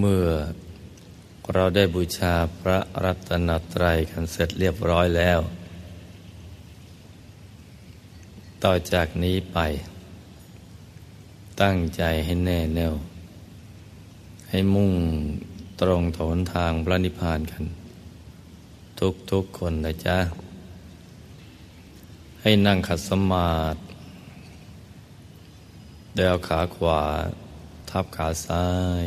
[0.00, 0.28] เมื่อ
[1.54, 5.40] เราได้บูชาพระรัตนตรัยกันเสร็จเรียบร้อยแล้ว
[8.64, 9.58] ต่อจากนี้ไป
[11.62, 12.94] ตั้งใจให้แน่แน่ว
[14.50, 14.92] ให้มุ่ง
[15.80, 17.64] ตรงถนทางพระนิพพานกัน
[19.00, 20.18] ทุกทุกคนนะจ๊ะ
[22.42, 23.80] ให้นั่งขัดสมาธิ
[26.16, 27.02] เดวขาขวา
[27.90, 28.68] ทับขาซ้า
[29.04, 29.06] ย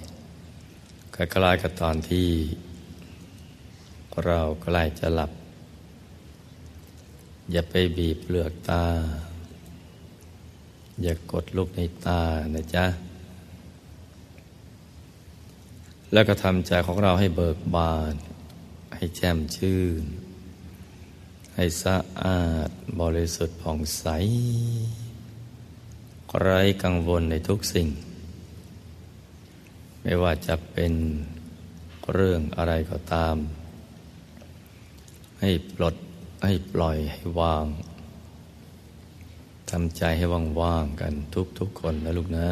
[1.15, 2.27] คล้ายกับตอนที่
[4.25, 5.31] เราใกล้จะหลับ
[7.51, 8.85] อย่าไปบีบเปลือกตา
[11.01, 12.21] อย่ากดลูกในตา
[12.55, 12.85] นะจ๊ะ
[16.13, 18.13] แล้วก็ทำใจของเราให้เบิกบาน
[18.95, 20.03] ให้แจ่มชื่น
[21.55, 24.05] ให้สะอาดบริสุทธิ์ผ่องใส
[26.39, 27.87] ไร้กังวลในทุกสิ่ง
[30.01, 30.93] ไม่ว่าจะเป็น
[32.13, 33.35] เรื่องอะไรก็ตาม
[35.39, 35.95] ให้ปลด
[36.45, 37.65] ให้ปล่อยให้วาง
[39.69, 40.25] ทำใจให้
[40.61, 41.13] ว่างๆกัน
[41.59, 42.47] ทุกๆคนนะลูกนะ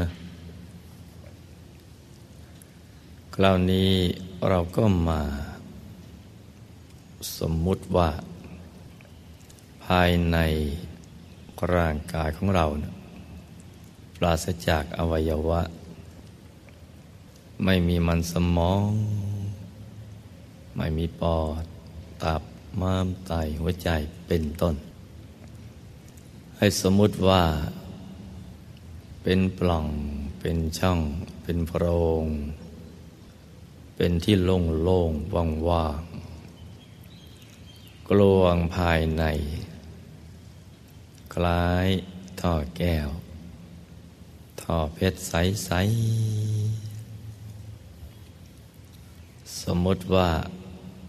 [3.36, 3.92] คราวนี้
[4.50, 5.22] เราก็มา
[7.40, 8.10] สมมุติว่า
[9.86, 10.38] ภายใน
[11.76, 12.94] ร่างกายของเรานะ
[14.18, 15.62] ปราศจากอวัยวะ
[17.64, 18.92] ไม่มีมันสมอง
[20.76, 21.64] ไม่มีปอด
[22.24, 22.42] ตับ
[22.82, 23.90] ม้ามไตหัวใจ
[24.28, 24.76] เป็นต้น
[26.58, 27.44] ให้สมมุติว่า
[29.24, 29.88] เป็นปล่อง
[30.40, 31.00] เป็นช่อง
[31.44, 31.86] เป็นโพร
[32.24, 32.26] ง
[33.96, 36.02] เป็นที่โล่งโล่งว่างว่าง
[38.10, 39.24] กลวงภายใน
[41.34, 41.88] คล้าย
[42.40, 43.10] ท่อแก้ว
[44.62, 46.59] ท่อเพชรใส ๆ
[49.64, 50.30] สมมติว่า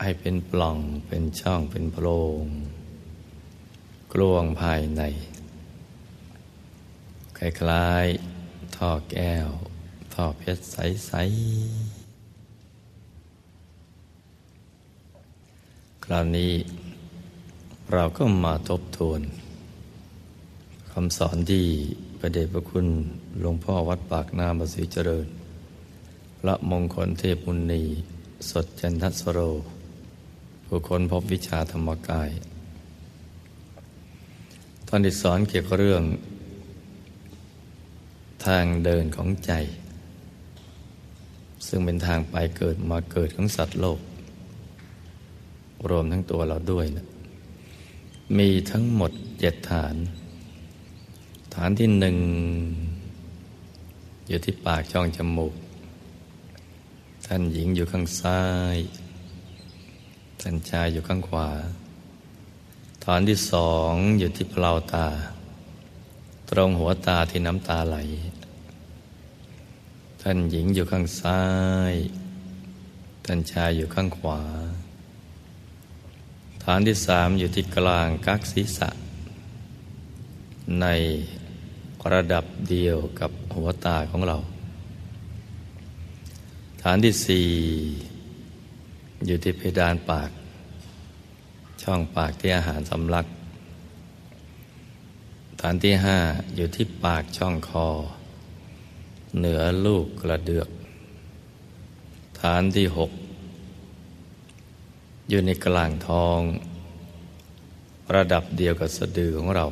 [0.02, 2.06] ให้เป็นปล่องเป็นช่องเป็นโพร
[2.42, 2.44] ง
[4.12, 5.02] กลวงภายใน
[7.38, 9.48] คล้ายๆท่อแก้ว
[10.14, 11.22] ท่อเพชรใส ๆ
[16.04, 16.52] คราวนี้
[17.92, 19.20] เราก็มาทบทวน
[20.92, 21.66] คำสอนที่
[22.18, 22.86] พระเดชพระคุณ
[23.40, 25.26] หลวงพ่อวัดปากน้ำบสีเจริญ
[26.40, 27.84] พระมงคลเทพมุนี
[28.48, 29.38] สดจันทสโร
[30.66, 32.30] ผู้คนพบวิชาธรรมกาย
[34.86, 36.04] ท่านได้สอนเกี่ยวกับเรื่อง
[38.46, 39.52] ทางเดินของใจ
[41.66, 44.00] ซึ่งเป็นทางไปเกิดมาเกิดของสัตว์โลก
[45.90, 47.06] รวมทั้งตัวเราด้วยนะ
[48.38, 49.94] มีทั้งหมดเจ็ดฐาน
[51.54, 52.16] ฐานที่หนึ่ง
[54.28, 55.54] อยู่ที่ปากช่องจมูก
[57.32, 58.42] ท่านหญิงอยู่ข้างซ้า
[58.74, 58.76] ย
[60.40, 61.48] ท่านชายอยู่ข้างขวา
[63.04, 65.08] ฐานที่สองอยู่ที่เปล่าตา
[66.50, 67.96] ตรงหัวตาที่น้ำตาไหล
[70.22, 71.42] ท่านหญิงอยู่ข้างซ้า
[71.92, 71.94] ย
[73.24, 74.42] ท่านชายอยู่ข้างขวา
[76.64, 78.88] ฐานที่สามอยู่ที่กลางกักศีรษะ
[80.80, 80.86] ใน
[82.12, 84.38] ระดับเดียวกับหัวตาของเรา
[86.82, 87.48] ฐานที่สี่
[89.26, 90.30] อยู่ที่เพดานปาก
[91.82, 93.26] ช่องปากที่อาหารสำลัก
[95.60, 96.18] ฐานที่ห้า
[96.56, 97.88] อยู่ที่ปากช่องคอ
[99.38, 100.68] เหนือลูกกระเดือก
[102.40, 103.10] ฐานที่หก
[105.28, 106.40] อยู่ในกลางท้อง
[108.14, 109.66] ระดับเดียวกับสะดือของเรา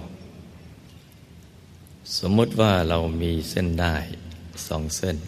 [2.19, 3.97] สมมติว่าเรามีเส้นได้
[4.67, 5.19] สองเส้น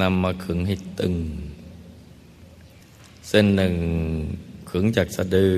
[0.00, 1.16] นำมาขึงให้ตึง
[3.28, 3.74] เส้นหนึ่ง
[4.70, 5.56] ขึงจากสะดือ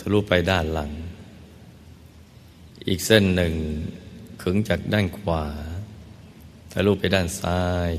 [0.00, 0.92] ทะลุไปด้านหลัง
[2.88, 3.54] อีกเส้นหนึ่ง
[4.42, 5.44] ขึงจากด้านขวา
[6.72, 7.90] ทะลุไปด้านซ้าย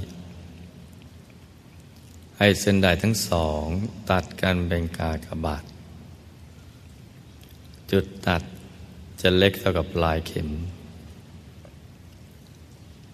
[2.38, 3.66] ให้เส้นได้ทั้งสอง
[4.10, 5.64] ตัดกันเป็นกากบาท
[7.92, 8.44] จุดตัด
[9.22, 10.50] จะเล็กเท่ากับปลายเข็ม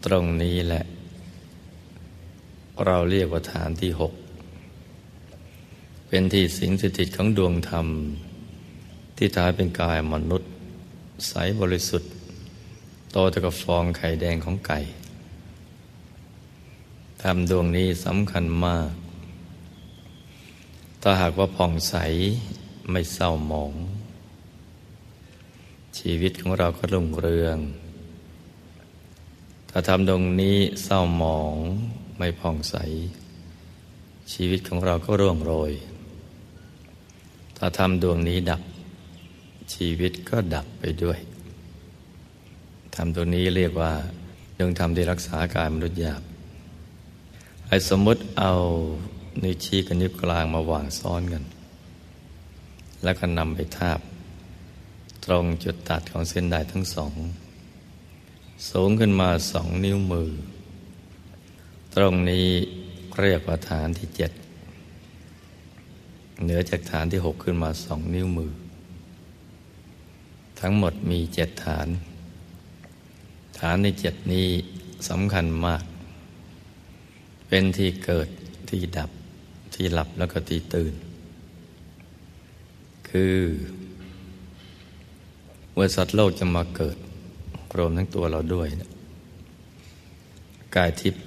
[0.05, 0.83] ตรงนี้แหละ
[2.87, 4.13] เราเรียกว่าฐานที่หก
[6.07, 7.87] เป็นที่สิงสถิตของดวงธรรม
[9.17, 10.49] ที่ทายเป็นกายมนุษย์
[11.27, 12.11] ใสบริสุทธิ์
[13.11, 14.79] โตเท่ากับฟองไข่แดงของไก่
[17.21, 18.89] ธรรมดวงนี้สำคัญมาก
[21.01, 21.95] ถ้าหากว่าผ่องใส
[22.91, 23.73] ไม่เศร้าหมอง
[25.97, 27.57] ชีวิตของเราก็รุ่งเรือง
[29.69, 31.55] ถ้าทำดวงนี้เศร้าหมอง
[32.21, 32.75] ไม่ผ่องใส
[34.33, 35.71] ชีวิตของเราก็ร่วงโรย
[37.57, 38.61] ถ้าทำดวงนี้ดับ
[39.73, 41.19] ชีวิตก็ดับไปด้วย
[42.95, 43.93] ทำตัวนี้เรียกว่า
[44.57, 46.21] ดวงธรรมที่รักษาการมนุษย์หยาบ
[47.67, 48.53] ไอ้สมมติเอา
[49.43, 51.43] นิ้วชี้กับนิ้วกลางมาวางซ้อนกัน
[53.03, 53.99] แล้วก็นำไปทาบ
[55.25, 57.13] ตรงจุดตัดของเส้นได้ทั้งสอง
[58.69, 60.29] สูงขึ้นมาสองนิ้วมือ
[61.95, 62.47] ตรงนี้
[63.21, 64.31] เรียกว่าฐานที่เจ็ด
[66.43, 68.51] เหนือจากฐานที่หกขึ้นมาสองนิ้วมือ
[70.59, 71.87] ทั้งหมดมีเจ็ดฐาน
[73.59, 74.47] ฐานในเจ็ดนี้
[75.09, 75.83] สำคัญมาก
[77.47, 78.27] เป็นที่เกิด
[78.69, 79.09] ที่ดับ
[79.73, 80.93] ที่หลับแล้วก็ที่ตื่น
[83.09, 83.37] คือ
[85.73, 86.97] เมื่อสัตว์โลกจะมาเกิด
[87.77, 88.89] รวมทั้งตัวเราด้วยนะ
[90.75, 91.21] กายทิพย์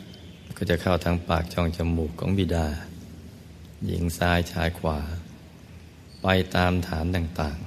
[0.64, 2.66] ก็จะเข้าทางปากช่องจมูกของบิดา
[3.86, 4.98] หญิงซ้ายชายขวา
[6.22, 6.26] ไป
[6.56, 7.58] ตามฐานต่าง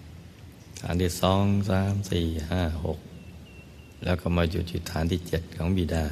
[0.00, 2.98] ๆ ฐานที่สองสามสี่ห้าหก
[4.04, 6.04] แล้วก็มาอยู่จุดฐานที่เจ็ดของบิดา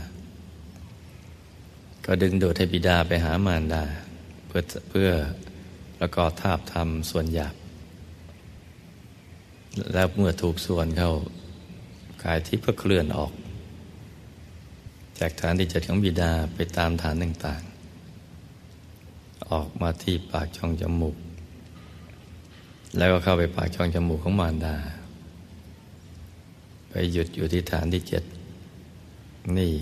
[2.05, 3.85] ก็ดึงดูดให้บิดาไปหามารดา
[4.47, 5.11] เพื่อเพื่อ
[5.99, 7.55] ประกอบทาบทำส่วนหยาบ
[9.93, 11.13] แล้วเมื่อถูกส่วนเข้า
[12.25, 13.33] กายที่ก็เคลื่อนออก
[15.19, 21.17] จากฐานที่จัดของบิดาไปตามฐานต่างๆ ออกมาที่ปากช่องจมูก
[22.97, 24.77] แล้วก็เข้าไปปากช่องจมูกของมารดา
[26.89, 28.25] ไปหยุดอยู่ที่ฐานที่เจ็ด
[29.57, 29.73] นี่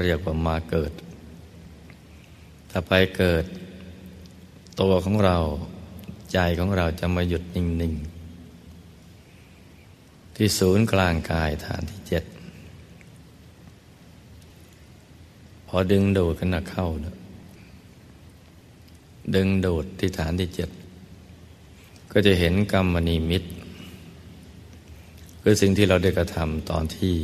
[0.00, 0.92] เรียกว่ามาเกิด
[2.70, 3.44] ถ้าไปเกิด
[4.80, 5.38] ตัวของเรา
[6.32, 8.14] ใจของเราจะมาหยุดนิ่ง ๆ
[10.36, 12.24] ที่ศูนย์กลางกายฐานที่เจ็ด
[15.63, 17.14] พ อดึงดูดกันนะเข้าเนะ
[19.34, 20.70] ดึงดูดที่ฐานที่เจ็ด
[22.12, 23.42] ก็จะเห็นกรรมนิมิต
[25.42, 27.14] คือสิ่งที่เราได้กระทำตอนที่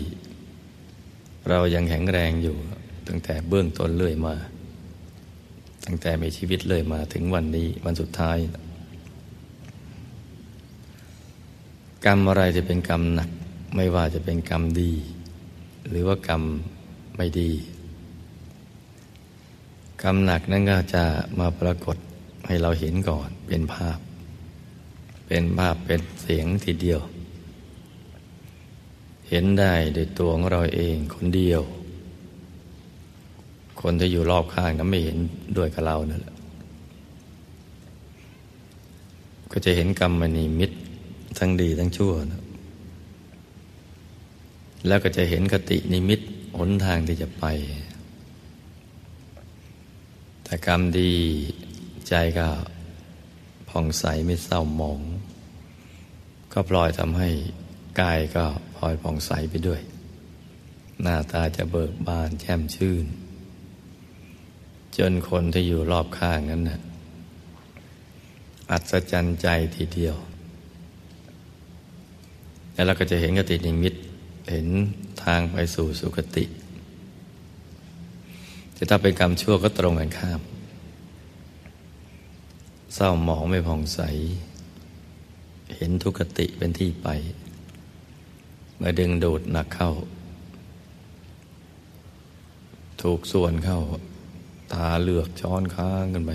[1.48, 2.56] เรายังแข็งแรงอยู่
[3.08, 4.34] ตั้งแต่เบื้องต้นเรื่อยมา
[5.84, 8.38] ตั้งแต่มีชีวิตเลยมาถึงวันนี้วันสุดท้าย
[12.06, 13.30] กรรมอะไรจะเป็นกรรมหนัก
[13.76, 14.92] ไม่ว่าจะเป็นกรรมดี
[15.88, 16.42] หรือว่ากรรม
[17.16, 17.50] ไม่ดี
[20.02, 21.04] กรรมหนักนั่นก็จะ
[21.38, 21.96] มาปรากฏ
[22.46, 23.98] ให้เราเห็นก่อนเป็นภาพ
[25.26, 27.00] เป็นภาพเป็นเสียงทีเดียว
[29.28, 31.62] เห็นได้ด้วยตัวของเราเองคนเดียว
[33.80, 35.16] คนที่อยู่รอบข้างก็ไม่เห็น
[35.56, 36.34] ด้วยกับเรานั่นแหละ
[39.52, 40.70] ก็จะเห็นกรรมนิมิต
[41.38, 42.42] ทั้งดีทั้งชั่วนะ
[44.86, 46.20] แล้วก็จะเห็นคตินิมิต
[46.58, 47.44] หนทางที่จะไป
[50.50, 51.12] แต่กรรมดี
[52.08, 52.48] ใจก็
[53.70, 55.00] ผ่องใสไม่เศร้าหมอง
[56.52, 57.30] ก็ปล่อยทำให้
[58.00, 58.44] กายก็
[58.76, 59.80] พลอยผ่องใสไปด้วย
[61.02, 63.04] หน้าตาจะเบิกบานแช่มชื่น
[64.96, 66.80] จนคนที่อยู่รอบข้างนั้นนะ่ะ
[68.70, 70.16] อัศจรรย์ใจทีเดียว
[72.72, 73.94] แล้วเราก็จะเห็นกตินิมิต
[74.50, 74.66] เห็น
[75.24, 76.46] ทางไปสู่สุคติ
[78.80, 80.40] แต่ถ้าเป็นกรรมชั่วก็ตรงกันข้าม
[82.94, 84.00] เศร้าหมองไม่ผ่องใส
[85.76, 87.08] เห็นทุกขติเป็นที่ไป
[88.80, 89.92] มื่อดึงดูดหนักเข้า
[93.02, 93.80] ถูกส่วนเข้า
[94.72, 96.32] ตาเลือกช้อนค้างกันไป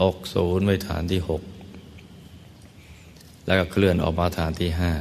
[0.00, 1.42] ตกศูนย์ไปฐานที่หก
[3.46, 4.92] แล้วก็เคลื่อนออกมาฐานที่ห้า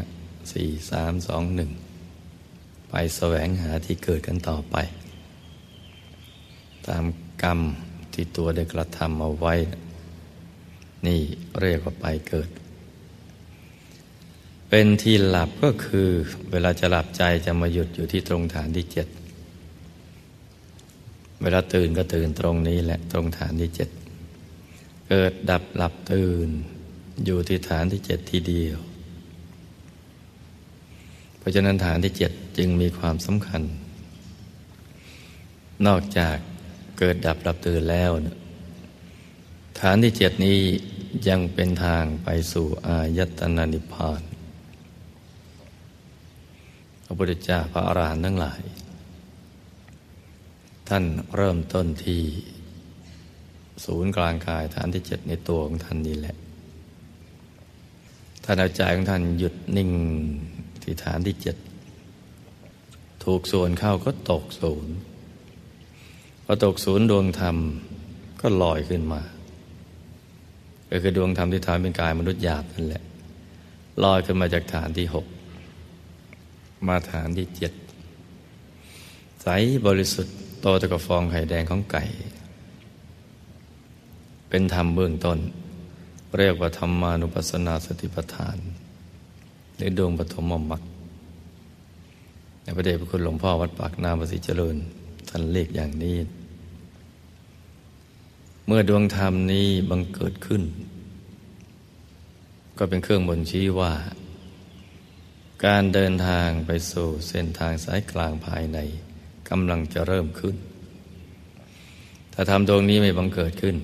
[0.51, 1.71] สี่สามสองหนึ่ง
[2.89, 4.77] ไปแสวงหาที่เกิดกันต่อไป
[6.87, 7.03] ตาม
[7.43, 7.59] กรรม
[8.13, 9.55] ที่ตัวได้กระทำเอาไว้
[11.05, 11.21] นี่
[11.61, 12.49] เรียกว่าไปเกิด
[14.69, 16.07] เป็นที่หลับก็คือ
[16.51, 19.07] เวลาจะหลับใจจะมาหยุดอยู่ที่ตรงฐานที่เจ็ด
[21.41, 23.89] เวลาตื่นก็ตื่นตรงนี้แหละตรงฐานที่เจ็ด
[25.07, 26.49] เกิดดับหลับตื่น
[27.25, 28.77] อยู่ที่ฐานที่เจ็ดทีเดียว
[31.37, 33.61] เพราะฉะนั้นฐานที่เจ็ดจึงมีความสำคัญ
[35.87, 36.37] นอกจาก
[36.97, 38.37] เกิดดับดับตื่นแล้วนะ
[39.79, 40.59] ฐานที่เจ็ดนี้
[41.27, 44.21] ยังเป็นทางไปสู่อายตนะนิพพาน
[47.03, 48.61] พระพุทธเจ้าพระอรหันต์ทั้งหลาย
[50.89, 51.03] ท่าน
[51.35, 52.21] เริ่มต้นที่
[53.85, 56.35] ศูนย์กลางกายฐานที่เจ็ดในตัวของท่านนี่แหละ
[58.43, 59.91] ท่านเอาใจของท่านหยุดนิ่ง
[60.83, 61.57] ที่ฐานที่เจ็ด
[63.23, 64.93] ถูกส่วนเข้าก็ตกศูนย์
[66.45, 67.57] พอตกศูนย์ดวงธรรม
[68.41, 69.21] ก็ลอยขึ้นมา
[70.89, 73.03] ก็คือดวงธรรมที่ทำเป็นกายมนุษย์หยาบนั่นแหละ
[74.03, 75.25] ลอยขึ้นมาจากฐานที่หก
[76.87, 77.73] มาฐานที่เจ็ด
[79.41, 79.47] ใส
[79.87, 82.03] บริสุทธิ์โตตะกฟองไข่แดงของไก่
[84.49, 85.39] เป็นธรรมเบื้องต้น
[86.37, 88.57] เรียกว่าธรรมานุปัสสนาสติปัฏฐาน
[89.77, 90.81] หรือดวงปฐมมรรค
[92.61, 94.75] ในพระเดชพระคุณหลวงพ่อวัดปากนาประสิเจริญ
[95.35, 96.17] ท่านเรียกอย่างนี้
[98.65, 100.63] เมื่อดวงธรรมนี้บังเกิดขึ้น
[102.77, 103.93] ก็เป็นเครื่องบ่งชี้ว่า
[105.65, 108.79] การเดินทางไปสู่เส้นทางสายกลางภายใน
[109.49, 110.55] กำลังจะเริ่มขึ้น
[112.33, 113.75] ถ้าทำตรงนี้ไม่บังเกิดขึ้น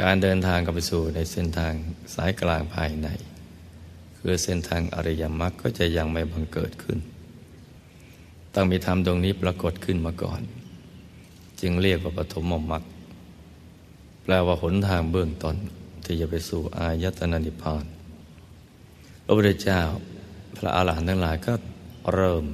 [0.00, 1.72] การเดินทางกับไปสู่ในเส้นทาง
[2.14, 3.08] สายกลางภายใน
[4.18, 7.00] คือเส้นทางอริยมรรคก็จะยังไม่บังเกิดขึ้น
[8.60, 10.40] ต้องมีธรรมตรงนี้ปรากฏขึ้นมาก่อน
[11.60, 12.82] จึงเรียกว่าปฐมมรรค
[14.22, 15.56] แปลว่าหนทางเบื้องต้น
[16.04, 17.84] ที่จะไปสู่อายตนะนิพพาน
[19.24, 19.80] พระพุทธเจ้า
[20.56, 21.54] พระอาหารหันต์ทั้งหลายก็
[22.14, 22.44] เริ่ม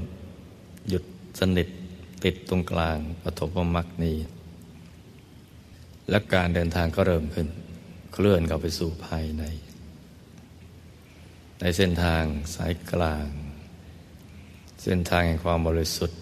[0.88, 1.04] หยุด
[1.38, 1.68] สนิท
[2.24, 4.16] ติดตรงกลางปฐมมรรคนี้
[6.10, 7.48] และการเดินทางก็เริ่มขึ้น
[8.12, 9.44] เคลื่อนเข้าไปสู่ภายใน
[11.60, 13.28] ในเส้นทางสายกลาง
[14.86, 16.18] เส้นทางแห่งความบริสุทธิ์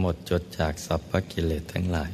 [0.00, 2.10] หมดจดจากสัพพกิเลสทั้งหลาย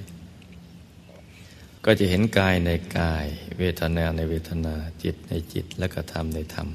[1.85, 3.27] ก็จะเห็นกายในกาย
[3.59, 6.69] เวทนาในเวทนาจิตในจิตและกระทำในธรรม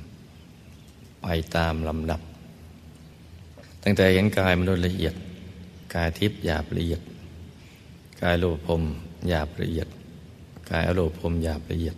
[1.22, 2.22] ไปตามลำดับ
[3.84, 5.16] ตั้งแต่เห็นกายมนุษย์ละเอียด
[5.96, 7.02] กายทิพย์หยาบละเอียด
[8.22, 8.82] กายโลภม
[9.28, 9.88] หยาบละเอียด
[10.70, 11.98] กายอโลภมหยาบละเอียด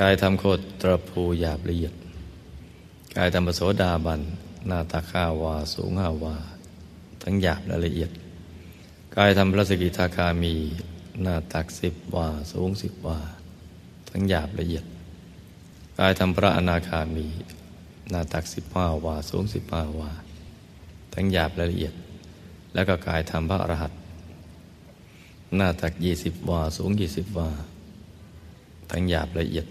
[0.00, 1.94] กายทำโคตรตรภูหยาบละเอียด
[3.16, 4.22] กายธรรมโสดาบัน
[4.66, 6.36] หน้าตาข้าวา สูงห้าวา
[7.22, 8.10] ทั้งหยาบและละเอียด
[9.16, 10.54] กายทำพระสกิทาคามี
[11.22, 13.18] หน้าตักสิบวา สูงสิบวา
[14.10, 14.84] ทั้งหยาบละเอียด
[15.98, 17.26] กายทำพระอนาคามี
[18.10, 20.10] หน้าตักสิบห้าวา สูงสิบห้าวา
[21.14, 21.94] ทั้งหยาบและละเอียด
[22.74, 23.98] แล้วก็กายทำพระอรหันต์
[25.56, 27.48] หน้าตักยี่สิบวา สูงยี่สิบวา
[28.90, 29.66] ทั้งหยาบละเอียด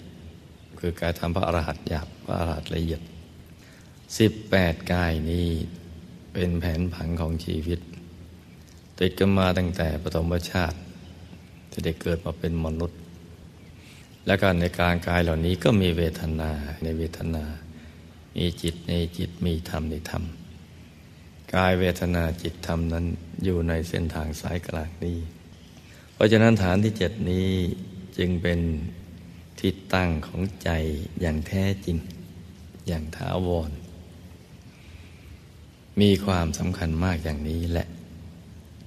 [0.79, 3.01] คือกายทำพระอรหันต์หยาบพระอรหันต์ละเอียด
[4.17, 5.49] สิบแปดกายนี้
[6.33, 7.79] เป็นแผนผังของชีวิต
[8.99, 10.77] ติดกันมาตั้งแต่ปฐมชาติ
[11.71, 12.99] ที่ได้เกิดมาเป็นมนุษย์
[14.25, 16.51] และการในการกายเหล่านี้ก็มีเวทนา
[16.83, 17.43] ในเวทนา
[18.37, 20.23] มีจิตในจิตมีธรรมในธรรม
[21.55, 23.05] กายเวทนาจิตธรรมนั้น
[23.43, 25.17] อยู่ในเส้นทางสายกลางนี้
[26.13, 27.49] เพราะฉะนั้นฐานที่เจ็ดนี้
[28.17, 28.59] จึงเป็น
[29.59, 30.69] ที่ตั้งของใจ
[31.21, 31.97] อย่างแท้จริง
[32.87, 33.71] อย่างถาวร
[36.01, 37.87] มีความสำคัญมากอย่างนี้แหละ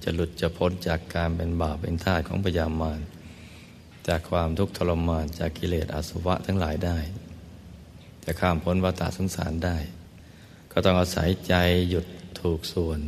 [0.03, 2.99] จะหลุดจะพ้นจากการเป็นบาปเป็นทาสของพยามาร
[4.07, 6.97] จากความทุกข์ทรมานจากกิเลสอาสวะทั้งหลายได้
[8.23, 9.77] จะข้ามพ้นวัฏสงสารได้
[10.71, 11.53] ก็ต้องอาศัยใจ
[11.89, 12.05] หยุด
[12.39, 12.99] ถูกส่วน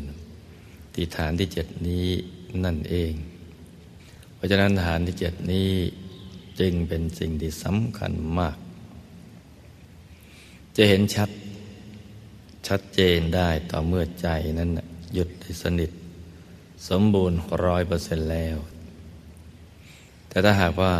[0.95, 2.07] ติฐานที่เจ็ดนี้
[2.63, 3.13] นั่นเอง
[4.35, 5.71] เพราะฉะนั้นฐานที่เจ็ดนี้
[6.59, 8.57] จึงเป็นสิ่งที่สำคัญมาก
[10.77, 11.29] จะเห็นชัด
[12.67, 14.27] ชัดเจนได้ต่อเมื่อใจ
[14.59, 14.69] นั้น
[15.13, 15.29] หยุด
[15.63, 15.91] สนิท
[16.89, 18.57] สมบูรณ์ร้อยเปอร์เซ็นต์แล้ว
[20.27, 20.93] แต่ถ้าหากว่า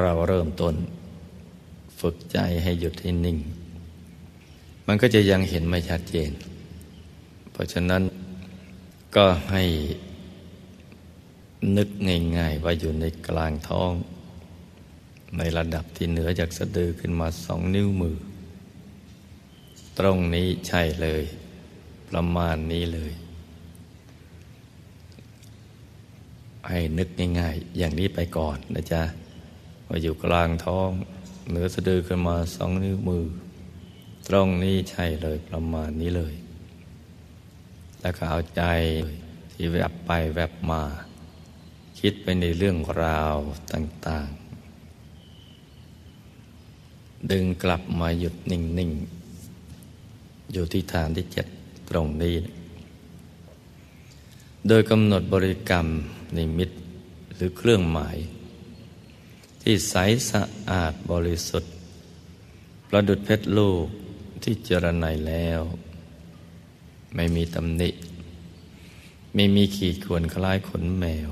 [0.00, 0.74] เราเริ่มต้น
[2.00, 3.38] ฝึกใจให้หยุดให้นิ่ง
[4.86, 6.30] มันก็จะยังเห็นไม่ชัดเจน
[7.52, 8.02] เพราะฉะนั้น
[9.16, 9.62] ก็ให้
[11.76, 11.88] นึก
[12.38, 13.92] ง่ายๆว่าอยู่ในกลางท้อง
[15.38, 18.16] ในระดับที่เหนือจากสะดือขึ้นมาสองนิ้วมือ
[19.98, 21.22] ตรงนี้ใช่เลย
[22.08, 23.12] ประมาณนี้เลย
[26.68, 27.08] ให้นึก
[27.40, 29.02] ง่ายๆ อย่างนี้ไปก่อนนะจ๊ะ
[29.88, 30.90] ว่าอยู่กลางท้อง
[31.48, 33.26] เหนือสะดือขึ้นมาสองนิ้วมือ
[34.28, 36.34] ตรงนี้ใช่เลยประมาณนี้เลย
[38.00, 38.62] แล้วก็เอาใจ
[39.52, 40.82] ที่แวบไปแวบมา
[41.98, 43.36] คิดไปในเรื่องราว
[43.72, 44.28] ต่าง
[45.94, 49.23] ๆ ดึงกลับมาหยุดนิ่ง ๆ
[50.52, 51.46] อยู่ที่ฐานที่เจ็ด
[51.90, 52.36] ตรงนี้
[54.68, 55.86] โดยกำหนดบริกรรม
[56.36, 56.70] นิมิต
[57.34, 58.16] หรือเครื่องหมาย
[59.62, 59.94] ที่ใส
[60.30, 61.72] สะอาดบริสุทธิ์
[62.88, 63.86] ประดุดเพชรลูก
[64.42, 65.60] ที่เจรไนแล้ว
[67.14, 67.90] ไม่มีตำหนิ
[69.34, 71.30] ไม่มีขีดข่วนคล้ายขนแมว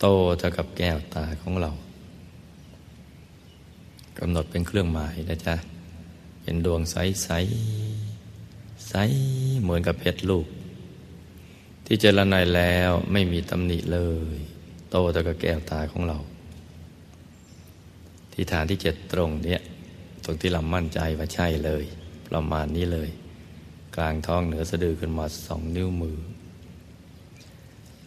[0.00, 0.06] โต
[0.38, 1.70] เท่ากับแก้วตาของเรา
[4.18, 5.54] กำหนดเป็นเครื่องหมายนะจ๊ะ
[6.48, 7.30] เป็นดวงใสใส
[8.88, 8.94] ใส
[9.62, 10.46] เหมือนกับเพชรลูก
[11.86, 14.00] ที่เจรไนแล้วไม่มีตำหนิเล
[14.34, 14.36] ย
[14.90, 16.18] โตแต่ก็แก้วตาของเรา
[18.32, 19.60] ที่ฐานที่เจ็ดตรงเนี้ย
[20.24, 21.84] ตรงที่เรามั่นใจว่าใช่เลย
[22.28, 23.10] ประมาณนี้เลย
[23.96, 26.18] กลางท้องเหนือสะดือขึ้นมาสองนิ้วมือ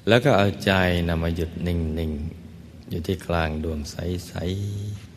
[0.07, 0.71] แล้วก็เอาใจ
[1.09, 5.08] นำมาหยุดนิ่งๆ อยู่ที่กลางดวงใสๆ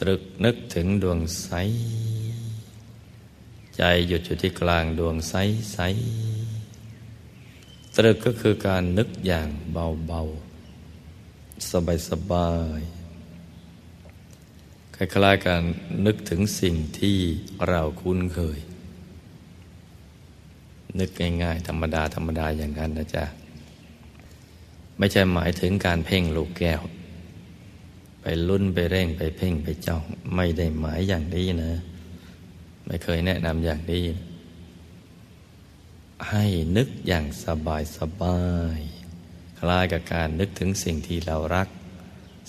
[0.00, 1.50] ตรึกนึกถึงดวงใส
[3.76, 5.34] ใจหยุดอยู่ที่กลางดวงใส
[5.72, 5.78] ใส
[7.96, 12.96] ตรึกก็คือการนึกอย่างเบาๆ สบายๆ
[14.94, 15.62] คล้ายๆการ
[16.06, 17.18] นึกถึงสิ่งที่
[17.68, 18.58] เราคุ้นเคย
[20.98, 21.10] นึก
[21.42, 23.24] ง่ายๆ ธรรมดาธรรมดาอย่างนั้นนะจ๊ะ
[24.98, 26.80] ไม่ใช่หมายถึงการเพ่งลูกแก้ว
[28.28, 30.02] ไปลุ้นไปเร่งไปเพ่งไปจ้อง
[30.34, 31.72] ไม่ได้หมายอย่างนี้นะ
[32.86, 34.04] ไม่เคยแนะนำอย่างนี้
[36.30, 36.44] ให้
[36.76, 38.40] นึกอย่างสบายสบา
[38.76, 38.80] ย
[39.58, 41.68] คล้ายกับการนึกถึงสิ่งที่เรารัก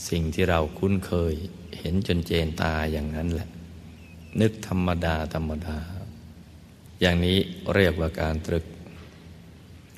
[0.10, 1.34] สิ่งที่เราคุ้นเคย
[1.80, 3.50] เห็นจนเจนตาอย่างนั้นแหละ
[4.42, 5.78] นึกธรรมดาธรรมดา
[7.02, 7.38] อย่างนี้
[7.76, 8.66] เรียกว่าการตรึก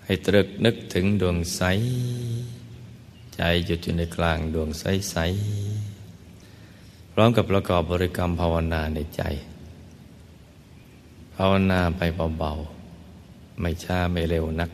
[0.06, 1.62] ให้ตรึกนึกถึงดวงใส
[3.42, 5.16] ใจหยุดอยู่ในกลางดวงใส
[5.96, 9.22] ๆ พร้อมกับประกอบบริกรรมภาวนาในใจ
[11.36, 12.02] ภาวนาไป
[12.38, 12.52] เบา
[13.08, 14.72] ๆ ไม่ช้าไม่เร็วนัก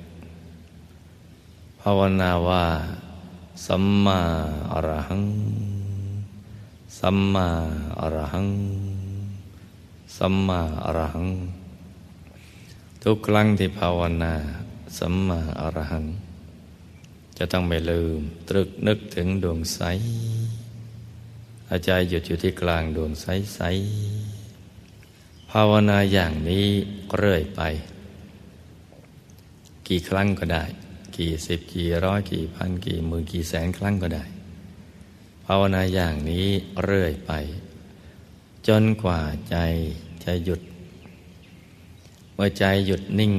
[1.82, 2.66] ภาวนาว่า
[3.66, 4.20] สัมมา
[4.74, 5.24] อรหัง
[7.00, 7.48] สัมมา
[8.00, 8.50] อรหัง
[10.18, 11.28] สัมมาอรหัง
[13.04, 14.34] ทุกครั้งที่ภาวนา
[14.98, 16.06] สัมมาอรหัง
[17.38, 18.20] จะต้องไม่ลืม
[18.50, 19.82] ตรึกนึกถึงดวงใส
[21.72, 23.60] อาจารย์หยุดอยู่ที่กลางดวงใสใส
[25.50, 26.68] ภาวนาอย่างนี้
[27.16, 27.62] เรื่อยไป
[29.88, 30.64] กี่ครั้งก็ได้
[31.18, 34.26] กี่สิบกี่ร้อยกี่พันกี่หมื่นกี่แสนครั้งก็ได้
[35.46, 36.48] ภาวนาอย่างนี้
[36.84, 37.32] เรื่อยไป
[38.68, 39.20] จนกว่า
[39.50, 39.58] ใจ
[40.24, 40.62] จะหยุด
[42.34, 43.34] เมื่อใจหยุดนิ่ง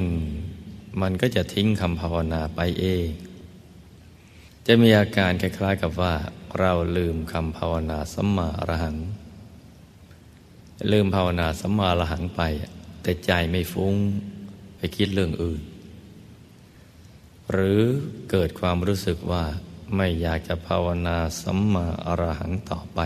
[1.00, 3.06] มันก็จะทิ้งคำภาวนาไปเอง
[4.66, 6.14] จะมีอาการคล้ายๆกับว่า
[6.58, 8.96] เราลืมคำภาวนาสัมมาอรหัง
[10.92, 12.42] ลืมภาวนาสัมมาอรหังไป
[13.02, 13.94] แต่ใจไม่ฟุ้ง
[14.76, 15.60] ไปคิดเรื่องอื่น
[17.50, 17.80] หรือ
[18.30, 19.44] เกิดความรู้สึกว่า
[19.96, 23.00] ไม่อยากจะภาวนาสัมมาอรหังต่อไป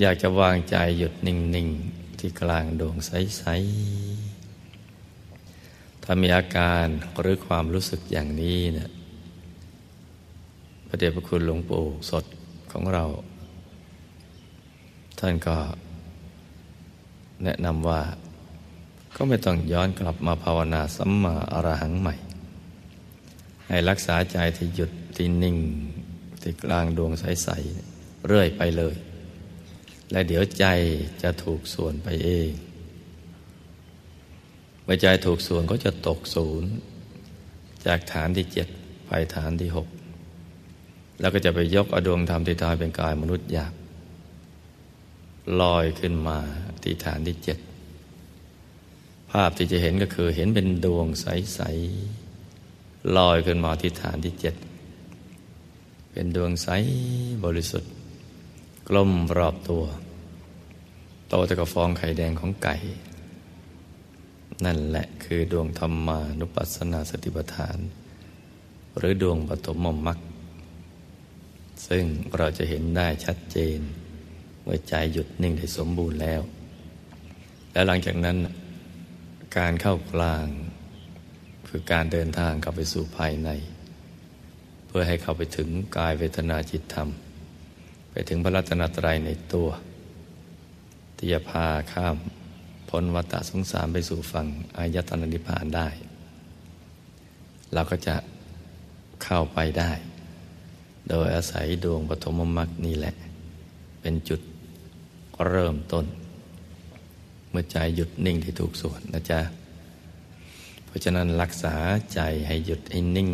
[0.00, 3.42] อยากจะวางใจหยุดนิ่ง ๆ ที่กลางดวงใส
[4.60, 6.86] ๆ ถ้ามีอาการ
[7.20, 8.90] หรือความรู้สึกอย่างนี้เนี่ย
[10.92, 12.24] พระเดชพระคุณหลวงปู่สด
[12.72, 13.04] ของเรา
[15.18, 15.56] ท่านก็
[17.44, 18.00] แนะนำว่า
[19.16, 22.14] ก็ไม่ต้องย้อนกลับมาภาวนาสัมมาอรหังใหม่
[23.68, 25.56] ให้รักษาใจที่หยุดที่นิ่ง
[26.42, 27.48] ที่กลางดวงใส
[27.86, 28.94] ๆ เรื่อยไปเลย
[30.12, 30.64] และเดี๋ยวใจ
[31.22, 32.50] จะถูกส่วนไปเอง
[34.84, 36.70] เมื่อใจถูกส่วนก็จะตกศูนย์
[37.86, 38.68] จากฐานที่เจ็ด
[39.06, 39.88] ไปฐานที่หก
[41.20, 43.74] แล้วก็จะไปยกอดวงธรรมที่ตายเป็นกายมนุษย์หยาบ
[45.60, 46.38] ลอยขึ้นมา
[46.82, 47.58] ที่ฐานที่เจ็ด
[49.30, 54.54] ภาพที่จะเห็นก็คือเห็นเป็นดวงใสๆลอยขึ้นมาที่ฐานที่เจ็ด
[56.12, 56.68] เป็นดวงใส
[57.44, 57.92] บริสุทธิ์
[58.88, 59.84] กลมรอบตัว
[61.28, 62.74] โตแต่กับฟองไข่แดงของไก่
[64.64, 67.78] นั่นแหละคือดวงธรรมานุปัสสนาสติปัฏฐาน
[68.98, 70.18] หรือดวงปฐมมรรค
[71.86, 72.04] ซึ่ง
[72.36, 73.78] เราจะเห็นได้ชัดเจน
[74.62, 76.42] เมื่อใจหยุดนิ่งได้สมบูรณ์แล้ว
[77.72, 78.36] แล้วหลังจากนั้น
[79.58, 80.46] การเข้ากลาง
[81.68, 83.50] คือการเดินทางเข้าไปสู่ภายใน
[84.86, 87.08] เพื่อให้เข้าไปถึงกายเวทนาจิตธรรม
[88.10, 89.68] ไปถึงพระรัตนตรัยในตัว
[91.16, 92.16] ที่จะพาข้าม
[92.88, 95.88] พ้นวัฏสงสารไปสู่ฝั่งอายตนะนิพพานได้
[97.72, 98.16] เราก็จะ
[99.24, 99.90] เข้าไปได้
[101.08, 103.14] โดยอาศัยดวงปฐมมรรคนี่แหละ
[104.00, 104.40] เป็นจุด
[105.48, 106.06] เริ่มต้น
[107.50, 109.40] เมื่อใจหยุดนิ่งที่ถูกส่วนนะจ๊ะ
[110.86, 111.76] เพราะฉะนั้นรักษา
[112.14, 113.30] ใจให้หยุดให้นิ่ง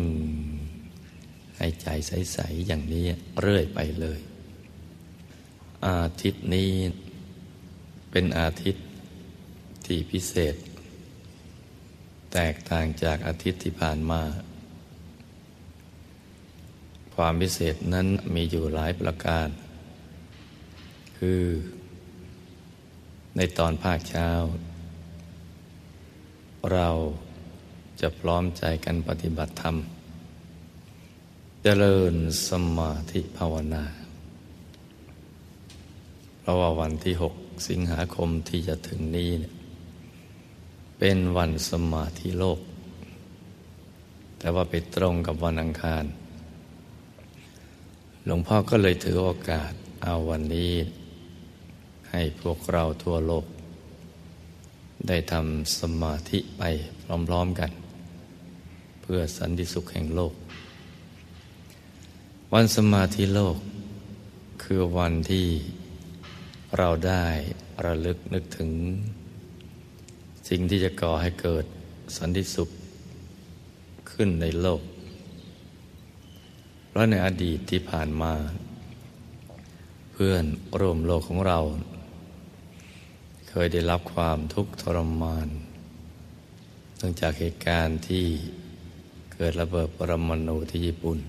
[1.57, 3.03] ให้ใจใส ๆ อย่างนี้
[3.39, 4.19] เรื่อยไปเลย
[5.85, 6.71] อาทิตย์นี้
[8.11, 8.85] เป็นอาทิตย์
[9.85, 10.55] ที่พิเศษ
[12.33, 14.21] แตกต่างจากอาทิตย์ที่ผ่านมา
[17.21, 19.47] ความพิเศษนั้นมีอยู่หลายประการ
[21.17, 21.43] คือ
[23.35, 24.29] ในตอนภาคเช้า
[26.73, 26.89] เรา
[28.01, 29.75] จะพร้อมใจกันปฏิบัติธรรม
[31.63, 32.13] เจริญ
[32.49, 33.85] สมาธิภาวนา
[36.39, 37.33] เพราะว่าวันที่หก
[37.69, 39.53] สิงหาคมที่จะถึงนี้เนี่ย
[40.99, 42.59] เป็นวันสมาธิโลก
[44.39, 46.05] แต่ว่าไปตรงกับวันอังคาร
[48.29, 49.71] หลวงพ่อก็เลยถือโอกาส
[50.03, 50.73] เอาวันนี้
[52.11, 53.45] ให้พวกเราทั่วโลก
[55.07, 56.63] ได้ทำสมาธิไป
[57.27, 57.71] พร้อมๆกัน
[59.01, 60.33] เพื่อสันติสุขแห่งโลก
[62.53, 63.57] วันสมาธิโลก
[64.63, 65.47] คือวันที่
[66.77, 67.25] เราได้
[67.85, 68.71] ระลึกนึกถึง
[70.49, 71.65] สิ่งที่จะก่อให้เกิด
[72.17, 72.69] สันติสุข
[74.11, 74.81] ขึ้นในโลก
[76.97, 78.33] ราะในอดีตที่ผ่านมา
[80.11, 80.45] เพื่อน
[80.79, 81.59] ร่วมโลกของเรา
[83.49, 85.47] เคยได้รับความทุกข์ทรมาน
[86.97, 88.25] เนื่องจากเหตุการณ์ที่
[89.33, 91.19] เกิดระเบิดปรมาณูที่ญี่ปุ่น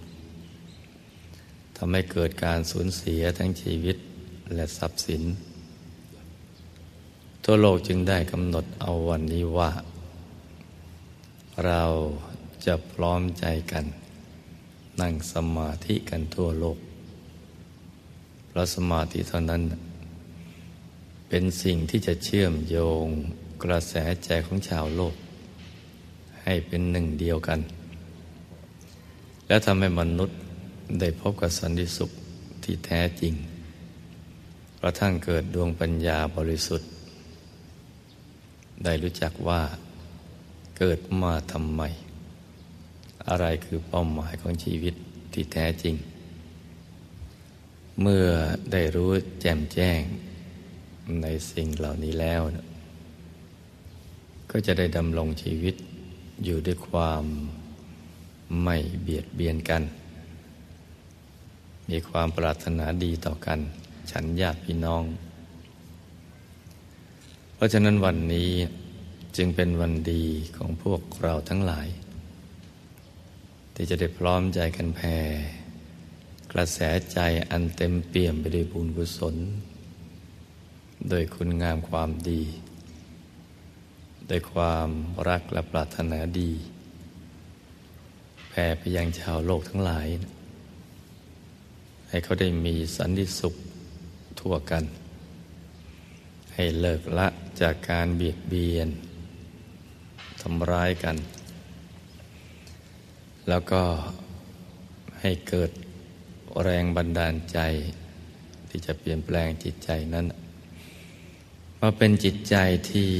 [1.76, 3.96] ทำให้เกิดการสูญเสียทั้งชีวิต
[4.54, 5.22] และทรัพย์สิน
[7.44, 9.70] ทั่วโลกจึงได้กำหนดเอาวันนี้ว่า
[11.66, 11.84] เรา
[12.66, 13.84] จะพร้อมใจกัน
[15.00, 16.78] นั่งสมาธิกันทั่วโลก
[18.48, 19.62] เพราะสมาธิเท่านั้น
[21.28, 23.06] เป็นสิ่งที่จะเชื่อมโยง
[23.62, 25.14] กระแสใจของชาวโลก
[26.42, 27.60] ให้เป็นหนึ่งเดียวกัน
[29.46, 30.36] และทำให้มนุษย์
[31.00, 32.10] ได้พบกับสันติสุข
[32.64, 33.34] ที่แท้จริง
[34.80, 36.88] กระทั่งเกิดดวงปัญญาบริสุทธิ์
[38.84, 39.62] ได้รู้จักว่า
[40.78, 41.82] เกิดมาทำไม
[43.28, 44.94] อะไรคือเป้าหมายของชีวิต
[45.32, 45.94] ที่แท้จริง
[48.02, 48.26] เมื่อ
[48.72, 49.10] ได้รู้
[49.40, 50.00] แจ่มแจ้ง
[51.22, 52.40] ในสิ่งเหล่านี้แล้ว
[54.50, 55.74] ก็จะได้ดำรงชีวิต
[56.44, 57.24] อยู่ด้วยความ
[58.62, 59.82] ไม่เบียดเบียนกัน
[61.90, 63.58] มีความปรารถนาดีต่อกัน
[64.10, 65.04] ฉันญาติพี่น้อง
[67.54, 68.50] เพราะฉะนั้นวันนี้
[69.36, 70.24] จึงเป็นวันดี
[70.56, 71.86] ของพวกเราทั้งหลาย
[73.80, 75.16] ที่จะได้พร้อมใจกันแผ่
[76.52, 76.78] กระแส
[77.12, 77.18] ใจ
[77.50, 79.36] อันเต็มเปี่ยมไปด้วยบุญกุศล
[81.08, 82.42] โดยคุณงามความดี
[84.28, 84.88] โดยความ
[85.28, 86.52] รักและปรารถนาดี
[88.48, 90.06] แผ่ไปยังชาวโลกทั้งหลาย
[92.08, 93.54] ให้เขาได้มีสันติสุข
[94.40, 94.84] ทั่วกัน
[96.54, 97.28] ให้เลิกละ
[97.60, 98.88] จากการเบียดเบียน
[100.40, 101.16] ทำร้ายกัน
[103.48, 103.82] แล้วก็
[105.20, 105.70] ให้เกิด
[106.62, 107.58] แรงบันดาลใจ
[108.68, 110.26] ที่จะเปลี่ยนแปลงจิตใจนั้น
[111.80, 112.56] มาเป็นจิตใจ
[112.90, 113.10] ที่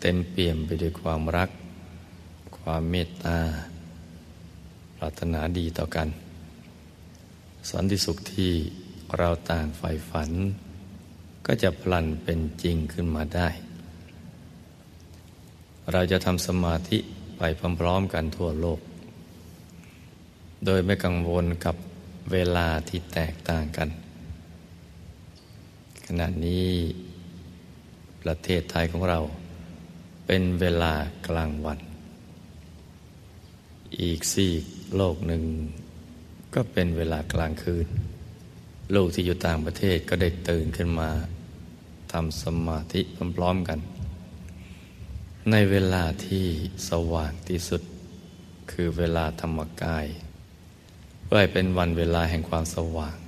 [0.00, 1.50] เต็มเปี่ยมไปด้วยความรัก
[2.58, 3.38] ความเมตตา
[4.96, 6.08] ปรารถนาดีต่อกัน
[7.70, 8.52] สันติสุขที่
[9.18, 10.30] เราต่างใฝ่ฝัน
[11.46, 13.48] ก็จะพลันเป็นจริงขึ้นมาได้
[15.92, 16.98] เราจะทำสมาธิ
[17.38, 17.42] ไป
[17.80, 18.80] พร้อมๆกันทั่วโลก
[20.66, 21.76] โดยไม่กังวลกับ
[22.32, 23.88] เวลาที่แตกต่างกัน
[26.06, 26.68] ขณะนี้
[28.22, 29.18] ประเทศไทยของเรา
[30.26, 30.92] เป็นเวลา
[31.28, 31.78] กลางวัน
[34.00, 34.52] อีกสี่
[34.96, 35.42] โลกหนึ่ง
[36.54, 37.86] ก็เป็นเวลากลางคืน
[38.92, 41.10] โลกที่อยู่ต่างประเทศก็ได้ตื่นขึ้นมา
[42.12, 43.00] ทำสมาธิ
[43.36, 43.78] พร้อมๆกัน
[45.50, 46.46] ในเวลาที่
[46.88, 47.82] สว่างที่สุด
[48.70, 50.06] คือเวลาธรรมกาย
[51.32, 53.18] พื่อให้เป็นวันเวลาแห่งความสว่าง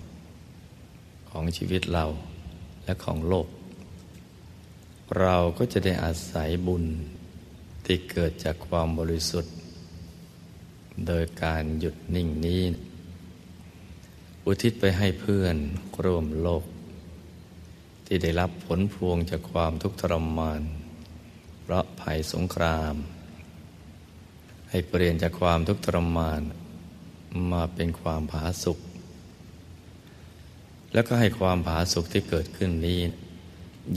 [1.30, 2.06] ของชีวิตเรา
[2.84, 3.48] และของโลก
[5.20, 6.84] เราก็จะได้อาศัยบุญ
[7.84, 9.54] ที่เกิดจากความบริสุทธิ์
[11.06, 12.62] โดยการหยุดนิ่งนี้
[14.44, 15.56] อุทิศไปให้เพื่อน
[16.04, 16.64] ร่วมโลก
[18.06, 20.60] ที่ได้รับผลพวงจากความทุกข์ทรมาน
[21.62, 22.94] เพราะภัยสงคราม
[24.70, 26.42] ให้เปลี่ยนจากความทุกข์ทรมาน
[27.52, 28.78] มาเป็นความผาสุข
[30.92, 33.00] แล้วก็ให้ความผาสุขที่เกิดขึ้นนี้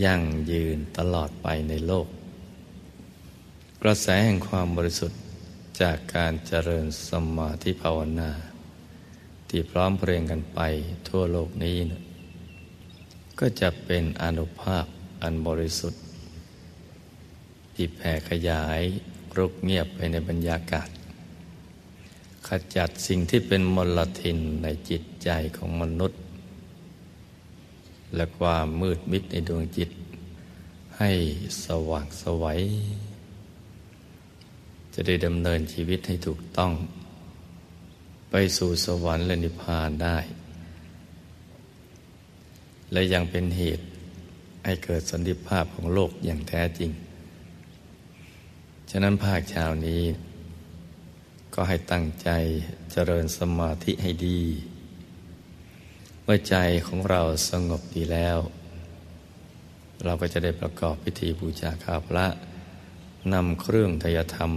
[0.04, 0.22] ยั่ง
[0.52, 2.10] ยืนตลอดไปในโลกก
[3.82, 5.20] กระแสแห่งความบริสุทธิ์
[5.82, 8.32] จากการเจริญสมาธิภาวนา
[9.50, 10.60] ที่พร้อมเพรียงกันไป
[11.10, 12.02] ทั่วโลกนี้นะ
[13.40, 14.86] ก็จะเป็นอนุภาพ
[15.22, 16.02] อันบริสุทธิ์
[17.74, 18.82] ที่แผ่ขยาย
[19.38, 20.88] รุกเงียบไปในบรรยากาศ
[22.48, 26.22] ขจัดสิ่งที่เป็นมลทินในจิตใจของมนุษย์
[28.16, 29.90] และความมืดมิดในดวงจิต
[30.98, 31.12] ให้
[31.66, 32.60] สว่างสวัย
[34.94, 36.72] จะได้ดำเนินชีวิตให้ถูกต้อง
[38.32, 40.18] ไปสู่สวรรค์และนิพพานได้
[42.92, 43.86] และยังเป็นเหตุ
[44.66, 46.92] ให้เกิดสันติภาพของโลกอย่างแท้จริง
[48.90, 50.02] ฉะนั้นภาคชาวนี้
[51.56, 52.30] ก็ให้ตั้งใจ
[52.92, 54.42] เจริญสมาธิให้ดี
[56.24, 56.56] เมื่อใจ
[56.88, 58.40] ของเราสงบดีแล้ว
[60.04, 62.28] เราก็จะได้ประกอบพิธีบูชาข้าพระ
[63.34, 64.52] นำเครื่องทยธรรม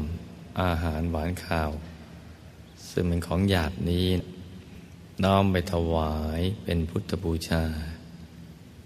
[0.62, 1.70] อาหารหวานข้าว
[2.90, 4.08] ซึ่งเป็นของหยาดนี้
[5.24, 7.64] น้อมไปถวายเป็นพุทธบูชา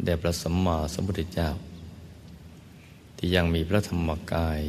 [0.05, 1.51] แด่พระสัมมาสัมพุทธเจ้า
[3.17, 4.61] ที่ยังมีพระธรรมกาย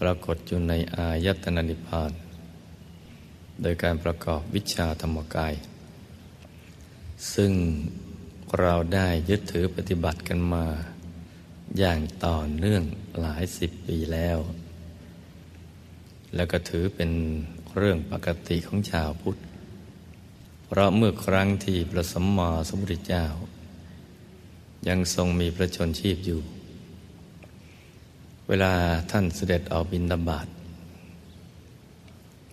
[0.00, 2.12] ปรากฏอยู่ในอายตนะนิพพาน
[3.62, 5.54] โดยการประกอบวิชาธรรมกาย
[7.34, 7.52] ซึ่ง
[8.60, 10.66] เราได้ยึดถือปฏิบัติกันมา
[11.78, 12.82] อย่างต่อเนื่อง
[13.20, 14.38] หลายสิบปีแล้ว
[16.34, 17.10] แล้วก็ถือเป็น
[17.76, 19.36] เรื่องปกติของชาวพุทธ
[20.66, 23.26] เพราะเมื่อครั้งที่พระสัมมาสัมพุทธเจ้า
[24.88, 26.40] ยังทรงมีพระชนชีพอยู่
[28.48, 28.72] เวลา
[29.10, 30.46] ท่านเสด็จออกบินดาบาต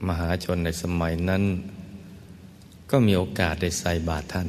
[0.07, 1.43] มหาชนในสมัยนั้น
[2.89, 4.47] ก็มีโอกาสได้ใส่บาตรท่าน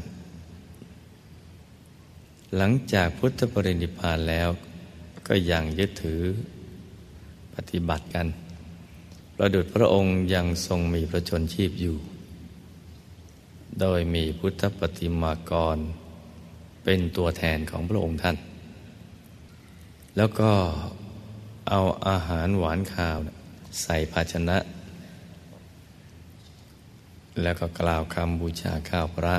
[2.56, 4.48] หลังจากพุทธปรินิพพานแล้ว
[5.28, 6.22] ก็ยังยึดถือ
[7.54, 8.26] ปฏิบัติกัน
[9.36, 11.96] ประดุจพระองค์ยังทรงมีพระชนชีพอยู่
[13.80, 15.78] โดยมีพุทธปฏิมากร
[16.84, 18.36] เป็นตัวแทนของพระองค์ท่าน
[20.16, 20.52] แล้วก็
[21.68, 23.18] เอาอาหารหวานข้าว
[23.82, 24.56] ใส่ภาชนะ
[27.42, 29.36] แล้วก็กล่าวคำบูชาข้าวพระ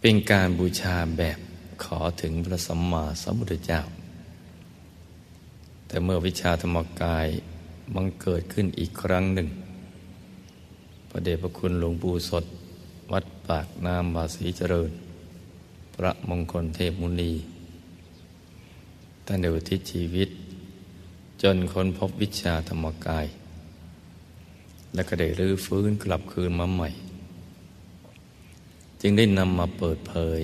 [0.00, 1.38] เป็นการบูชาแบบ
[1.84, 3.80] ขอถึงพระสัมมาสัมพุทธเจ้า
[5.86, 7.26] แต่เมื่อวิชาธรรมกาย
[7.94, 9.48] บังเกิดขึ้นอีกครั้งหนึ่ง
[11.08, 12.44] พระเดชพระคุณหลวงปู่สด
[13.12, 14.90] วัดปากน้ำวาสีเจริญ
[15.94, 17.32] พระมงคลเทพมุนี
[19.26, 20.28] ท่านเดอุทิศชีวิต
[21.42, 23.26] จนค้นพบวิชาธรรมกาย
[24.94, 26.90] และก็ได้รื้อฟื้นกลับคืนมาใหม่
[29.00, 30.42] จึงได้นำมาเปิดเผย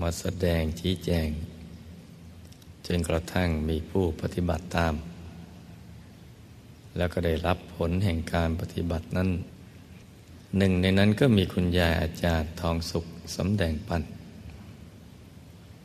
[0.00, 1.28] มาแสดงชี้แจง
[2.86, 4.94] จนกระทั่งมีผู้ปฏิบัติตาม
[6.96, 9.28] แล้วก็ได้รับผลแห่งการปฏิบัตินั้น
[10.58, 13.04] หนึ่งในนั้นก็มีคุณยายอาจารย์ทองสุข
[13.36, 14.02] สำแดงปัน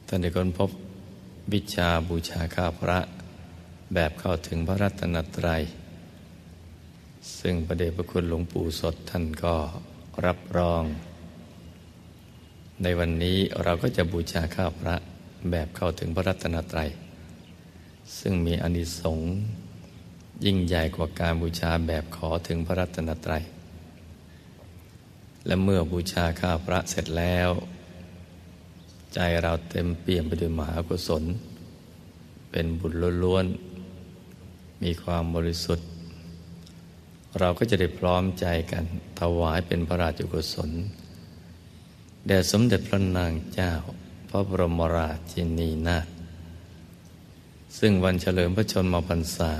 [0.08, 0.70] ท่านได้ค้นพบ
[1.54, 3.00] วิชาบูชาข้าพระ
[3.94, 5.62] แบบเข้าถึงพระรัตนตรัย
[7.40, 9.56] ซึ่งประเดชพระคุณหลวงปู่สดท่านก็
[10.26, 10.84] รับรอง
[12.84, 14.96] ในวันนี้เราก็จะบูชาข้าพระ
[15.52, 16.90] แบบเข้าถึงพระรัตนตรัย
[18.20, 19.30] ซึ่งมีอนิสงส์
[20.46, 23.44] ยิ่งใหญ่กว่าการบูชาแบบขอถึงพระรัตนตรัย
[25.46, 27.50] และเมื่อบูชาข้าพระเสร็จแล้ว
[29.14, 31.24] ใจเราเต็มเปี่ยมไปด้วยมหากุศล
[32.52, 35.88] เป็นบุญล้วนๆมีความบริสุทธิ์
[37.40, 38.84] เราก็จะได้พร้อมใจกัน
[39.20, 40.72] ถวายเป็นพระราชกุศล
[42.28, 43.72] แด่สมเด็จพระนางเจ้า
[44.30, 46.08] พระบรมราชินีนาถ
[47.80, 49.54] ซึ่งวันเฉลิมพระชนมพรรษา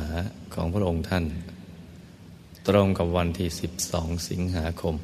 [0.54, 1.26] ของพระองค์ท่าน
[2.68, 3.50] ตรงกับวันที่
[3.88, 4.96] 12 สิงหาคม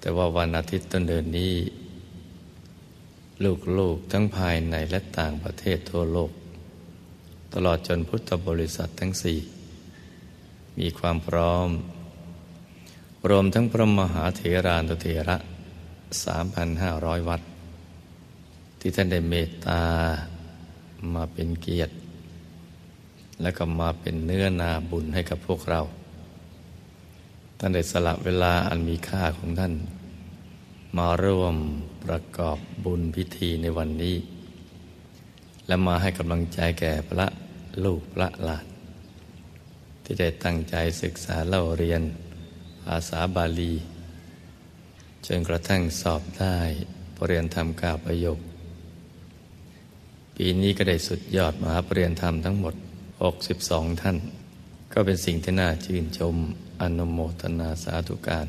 [0.00, 1.54] แต่ว่าวันอาทิตย์ต้นเดือนนี้
[3.78, 6.30] ลูกๆทั้งภายในและต่างประเทศทั่วโลก
[7.54, 9.38] ตลอดจนพุทธบริษัททั้งสี่
[10.78, 11.68] มีความพร้อม
[13.28, 15.36] รวมทั้งพระมหาเถรานุเถระ
[16.32, 17.40] 3,500 วัด
[18.80, 19.82] ที่ท่านได้เมตตา
[21.14, 21.94] มาเป็นเกียรติ
[23.42, 25.80] และก็มาเป็นเนื้อนาบุญให้กับพวกเรา
[27.58, 29.74] ท่านได้สละเวลาอันมีค่าของท่าน
[30.96, 31.56] มาร่วม
[32.04, 34.16] ประกอบบุญพิธีในวันนี้
[35.66, 37.26] และมาให้กำลังใจแก่พระ
[37.84, 38.75] ลูกพระหลาน
[40.06, 42.02] ที่ได้ตั้งใจศึกษาเล่าเรียน
[42.84, 43.74] ภาษาบาลี
[45.26, 46.56] จนกระทั่งสอบได้
[47.16, 48.38] ปรริญญาธรรมกาประโยค
[50.36, 52.74] ปีนี้ก็ได้สุดยอดมหาปรริญญาธรรมทั้งหมด
[53.38, 54.16] 62 ท่าน
[54.92, 56.34] ก็เป็นสิ่งที่น่าชื่นชม
[56.80, 58.46] อนุโมทนาสาธุการ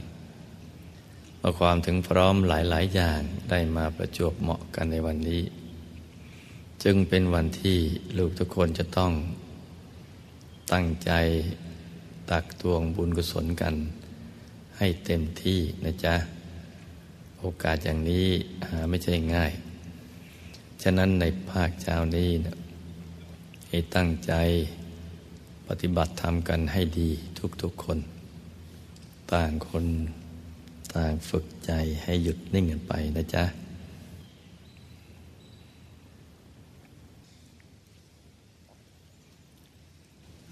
[1.38, 5.43] เมื่อความถึงพร้อมหลาย ๆ อย่างได้มาประจวบเหมาะกันในวันนี้
[6.84, 7.78] จึงเป็นวันที่
[8.17, 9.12] ลูกทุกคนจะต้อง
[10.71, 11.12] ตั้งใจ
[12.32, 13.75] ตักตวงบุญกุศลกัน
[14.77, 16.15] ให้เต็มที่นะจ๊ะ
[17.39, 18.27] โอกาสอย่างนี้
[18.67, 19.51] หาไม่ใช่ง่าย
[20.82, 22.56] ฉะนั้นในภาคเช้านี้นะ
[23.69, 24.34] ให้ตั้งใจ
[25.67, 27.10] ปฏิบัติธรรมกันให้ดี
[27.62, 27.99] ทุกๆคน
[29.34, 29.86] ต่างคน
[30.95, 31.71] ต่างฝึกใจ
[32.03, 33.43] ให้หยุดนิ่งกันไปนะจ๊ะ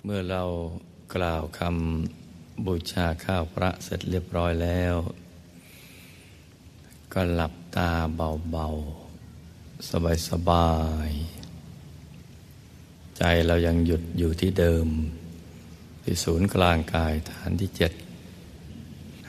[0.08, 0.44] เมื่อเรา
[1.16, 4.96] กล่าวคำบูชาข้าวพระเสร็จเรียบร้อยแล้ว
[7.14, 9.90] ก็หลับตาเบาๆ
[10.30, 10.72] สบา
[11.10, 14.88] ยๆ ใจเรายังหยุดอยู่ที่เดิม
[16.04, 17.92] ที่ศูนย์กลางกายฐานที่เจ็ด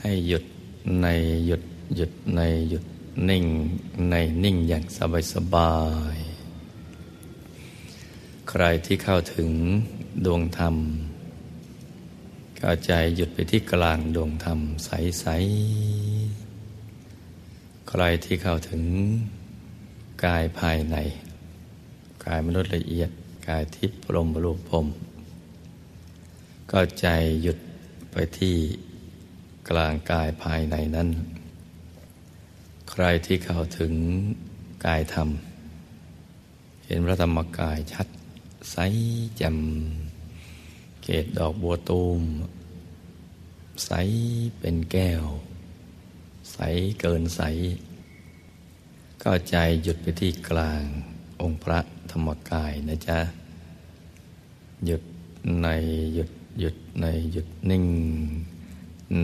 [0.01, 0.45] ให้หยุด
[1.03, 1.07] ใน
[1.47, 1.63] หยุด
[1.97, 2.85] หยุดในหยุด
[3.29, 3.45] นิ่ง
[4.11, 4.85] ในนิ่งอย่าง
[5.33, 5.75] สบา
[6.15, 9.51] ยๆใครที่เข้าถึง
[10.25, 10.77] ดวงธรรม
[12.59, 15.27] เข้าใจหยุดไปที่กลางดวงธรรมใส
[16.23, 18.83] ๆ ใครที่เข้าถึง
[20.25, 20.97] กายภายใน
[22.25, 23.11] กายมนุษย์ละเอียด
[23.49, 24.87] กายทิพย์พรมรูปพรม
[26.71, 27.07] ก็ใจ
[27.43, 27.59] หยุด
[28.13, 28.57] ไปที่
[29.71, 31.09] กลางกายภายในนั้น
[32.91, 33.93] ใครที่เข้าถึง
[34.87, 35.29] กายธรรม
[36.85, 38.07] เห็นพระธรรมกายชัด
[38.71, 38.77] ใส
[39.37, 39.59] แจ่ม
[41.09, 42.23] เกตดอกบัวตูม
[43.85, 43.91] ใส
[44.59, 45.25] เป็นแก้ว
[46.53, 46.59] ใส
[47.01, 47.41] เกินใส
[49.23, 50.83] ก็ใจหยุดไปที่กลาง
[51.41, 53.19] องค์พระธรรมกายนะจ๊ะ
[54.87, 55.03] หยุด
[55.63, 55.69] ใน
[56.15, 57.85] หยุดหยุดในหยุดนิ่ง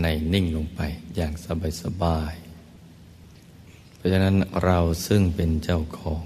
[0.01, 0.81] ในนิ่งลงไป
[1.15, 2.33] อย่างสบายสบาย
[3.95, 6.25] เพราะฉะนั้นเราซึ่งเป็นเจ้าของ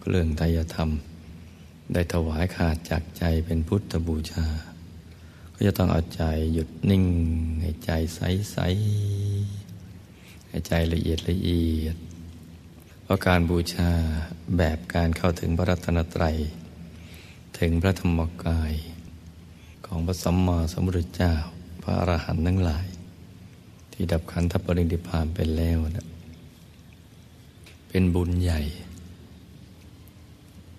[0.00, 0.90] เครื่องไตยธรรม
[1.92, 4.46] ได้ถวายขาดจากใจเป็นพุทธบูชา
[5.60, 7.04] ก็จะต้องเอาใจหยุดนิ่ง
[7.60, 8.20] ให้ใจใส
[8.52, 8.58] ใส
[10.48, 11.96] ให้ใจละเอียดละเอียด
[13.02, 13.90] เพราะการบูชา
[14.56, 16.36] แบบการเข้าถึงพระรัตนตรัย
[17.58, 18.74] ถึงพระธรรมกาย
[19.86, 21.34] ของพระสัมมาสัมพุทธเจ้า
[21.82, 22.86] พระอรหันต์ทั้งหลาย
[23.92, 26.06] ที่ดับขันธปรินิพานไปแล้วนะ
[27.88, 28.60] เป็นบุญใหญ่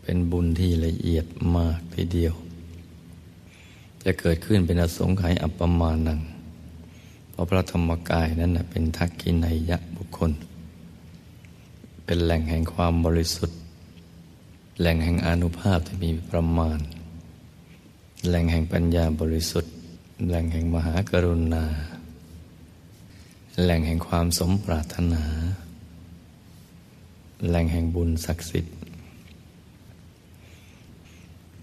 [0.01, 2.35] เป็นบุญที่ละเอียดมากทีเดียว
[4.05, 6.19] จะเกิดขึ้นเป็นอสงไขยอัปปมาณัง
[7.29, 10.31] เพราะพระธรรมกายนั้นเป็นทักกินัยยะบุคคล
[12.05, 13.57] เป็นแหล่งแห่งความบริสุทธิ์
[14.79, 16.79] แหล่งแห่งอนุภาพที่มีประมาณ
[18.27, 19.73] แหล่งแห่งปัญญาบริสุทธิ์
[20.27, 21.63] แหล่งแห่งมหากรุณา
[23.63, 25.23] แหล่งแห่งความสมปรารถนา
[27.47, 28.75] แหล่งแห่งบุญศักดิ์สิทธิ์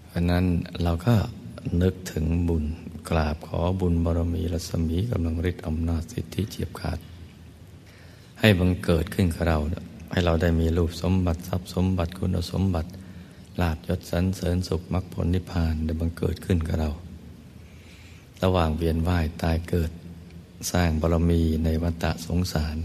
[0.05, 0.45] เพราะนั้น
[0.83, 1.15] เราก็
[1.81, 2.65] นึกถึงบุญ
[3.09, 6.99] กราบขอบุญบารมีรัศมีกำลังฤทธิ์อำนาจสิทธิเจียบขาด
[8.39, 9.57] ให้บังเกิดขึ้นกับเรา
[10.11, 12.89] ให้เราได้มีรูปสมบัติทรัพย์สมบัติคุณสมบัติ
[13.61, 16.89] ลาบยศสันเสริญสุขมรรคผลนิพพานได้บังเกิดขึ้นกับเรา
[18.43, 19.91] ระหว่างเวียนว่ายตายเกิด
[20.71, 22.75] สร้างบารมีในวัฏสงสาร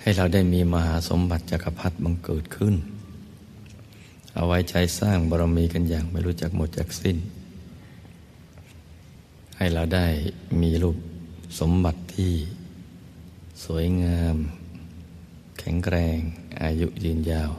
[0.00, 2.74] ให้เราได้มีมหาสมบัติจักรพรรดิบังเกิดขึ้น
[4.38, 7.16] เอาไว้ใช้สร้างบารมีกันอย่างไม่รู้จักหมดจากสิ้น
[9.56, 10.06] ให้เราได้
[10.60, 10.96] มีรูป
[11.60, 12.32] สมบัติที่
[13.64, 14.36] สวยงาม
[15.58, 16.18] แข็งแกรง
[16.62, 17.50] อายุยืนยาว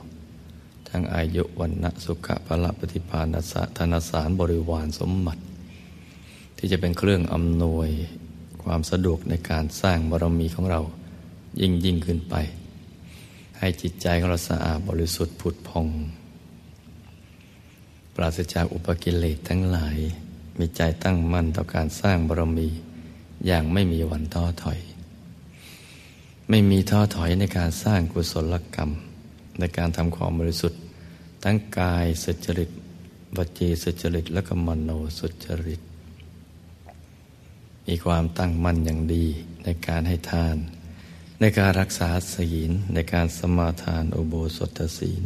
[0.87, 5.41] ทั้งอายุวันณะสุขะพละปฏิภาณสะธนสารบริวารสมบัติ
[6.57, 7.89] ที่จะเป็นเครื่องอำนวย
[8.63, 10.81] ความสะดวกในการสร้างบารมีของเรา
[11.61, 12.35] ยิ่งยิ่งขึ้นไป
[13.59, 15.87] ให้จิตใจของเราสะอาดบริสุทธิ์ผุดพอง
[18.21, 19.97] ราศจากอุปกิเลสทั้งหลาย
[20.59, 22.69] มีใจตั้งมั่นต่อการสร้างบารมี
[23.45, 24.79] อย่างไม่มีวันท้อถอย
[26.49, 28.89] ไม่มีท้อถอยในการสร้างกุศลกรรม
[29.59, 30.79] ในการทำความบริสุทธิ์
[31.43, 32.69] ทั้งกายสุจริต
[33.37, 34.89] วจีสุจริตและก็มโน
[35.19, 35.81] สุจริต
[37.87, 39.25] มีความตั้งมั่นอย่างดี
[39.63, 40.57] ในการให้ทาน
[41.39, 45.23] ในการรักษาศีลในการสมาทานอุโบสถศีล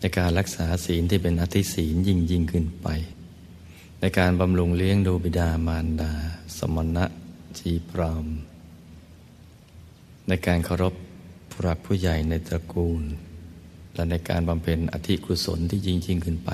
[0.00, 2.88] ในการรักษาศีลที่เป็นอธิศีลยิ่งยิ่งขึ้นไป
[4.00, 6.12] ในการบำรุงเลี้ยงดูบิดามารดา
[6.58, 7.04] สมณะ
[7.58, 8.26] จีพราม
[10.28, 10.94] ในการเคารพ
[11.50, 13.02] ผู้รักผู้ใหญ่ในตระกูล
[13.94, 16.50] และในการบำเพ็ญอธิกุศลที่ยิ่งยิ่งขึ้นไป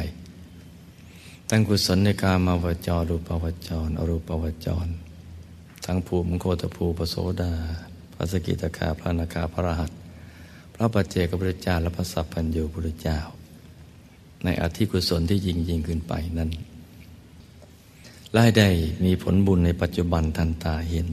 [1.50, 4.86] ตั้งกุศลในการมาวจรรูปวจร อรูปวจร
[5.84, 7.52] ทั้งภูมิโคตภูปโสดา
[8.14, 9.90] พระสกิตาคาพระนาคาพระรหัส
[10.84, 13.20] ระปัจเจกพุทธเจ้าและพระสัพพัญญูพุทธเจ้า
[14.44, 16.50] ในอธิกุศลที่ยิ่งยิ่งขึ้นไปนั้น
[18.32, 18.68] ไล่ได้
[19.04, 21.08] มีผลบุญในปัจจุบันทันตาเห็น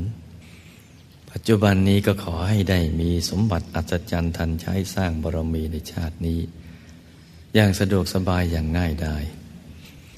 [1.32, 6.40] ปัจจุบันนี้ก็ขอให้ได้มีสมบัติอัศจรรย์ทันใช้สร้างบารมีในชาตินี้
[7.56, 9.18] อย่างสะดวกสบายอย่างง่ายได้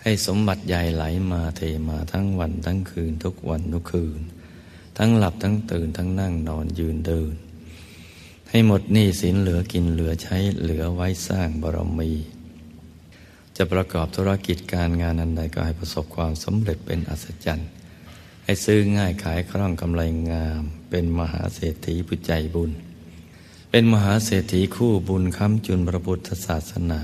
[0.04, 4.20] ให้สมบัติใหญ่ไหลมาเทมาทั้งวันทั้งคืนทุกวันทุกคืน
[4.98, 7.34] ทั้งหลับทั้งตื่นทั้งนั่งนอนยืนเดิน
[8.56, 12.12] ให้หมดหนี้สินเหลือกินเหลือใช้เหลือไว้สร้างบารมี
[13.58, 17.70] จะประกอบธุรกิจการงานอันใดก็ให้ประสบความสำเร็จเป็นอัศจรรย์
[18.46, 20.02] ให้ซื้อง่ายขายคล่องกำไร
[20.32, 22.72] งาม เป็นมหาเศรษฐีผู้ใจบุญ
[23.72, 27.02] เป็นมหาเศรษฐีคู่บุญค้ำจุนพระพุทธศาสนา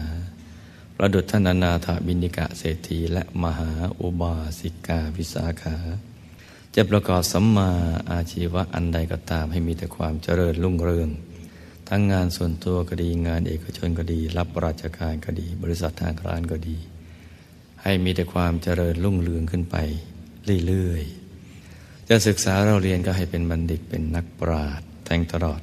[0.95, 5.77] ประดุจท่านอนาถบินิกะเศรษฐีและมหาอุบาสิกาวิสาขา
[6.75, 7.69] จะประกอบสัมมา
[8.11, 11.11] อาชีวะอันใดก็ตามให้มีแต่ความเจริญรุ่งเรือง
[11.89, 16.77] ทั้งงานส่วนตัวก็ดีงานเอกชนก็ดี รับราชการก็ดี บริษัททางการก็ดี
[17.83, 19.75] ให้มีแต่ความเจริญรุ่งเรืองขึ้นไป
[20.67, 25.61] เรื่อยๆ จะศึกษาเราเรียนก็ให้เป็นบัณฑิตเป็นนักปราชญ์แทงตลอด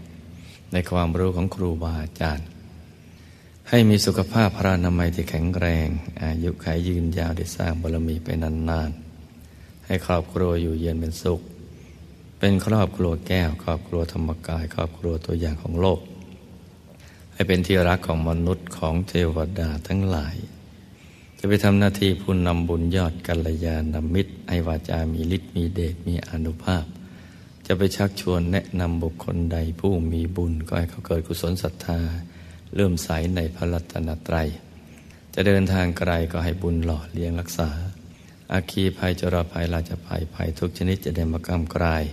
[0.72, 2.46] ในความรู้ของครูบาอาจารย์
[3.68, 5.88] ให้มีสุขภาพพระนามัยที่แข็งแรง
[6.22, 11.40] อายุขัยยืนยาวได้สร้างบารมีไปนานๆ ให้ครอบครัวอยู่เย็นเป็นสุข
[12.38, 16.00] เป็นครอบครัวแก้ว ครอบครัวธรรมกาย ครอบครัวตัวอย่างของโลก
[17.36, 20.36] ให้เป็นที่รักของมนุษย์ของเทวดาทั้งหลาย
[21.38, 26.84] จะไปทำหน้าที่ผู้นำบุญยอดกัลยาณมิตรให้วาจามีฤทธิ์มีเดชมีอนุภาพ
[27.66, 32.00] จะไปชักชวนแนะนำบุคคลใดผู้มีบุญก็ให้เขาเกิดกุศลศรัทธา
[32.74, 34.48] เริ่มใสในพระรัตนตรัย
[35.34, 37.70] จะเดินทางไกลก็ให้บุญหล่อเลี้ยงรักษา
[38.52, 42.04] อาคีภัยจราภัยราชภัยภัยทุกชนิดจะได้มากำกลาย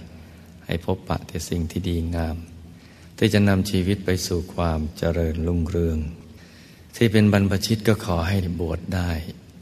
[0.65, 2.37] ให้พบปะแต่สิ่งที่ดีงาม
[3.17, 5.97] ที่จะนำชีวิตไปสู่ความเจริญรุ่งเรือง
[6.95, 9.11] ที่เป็นบรรพชิตก็ขอให้บวชได้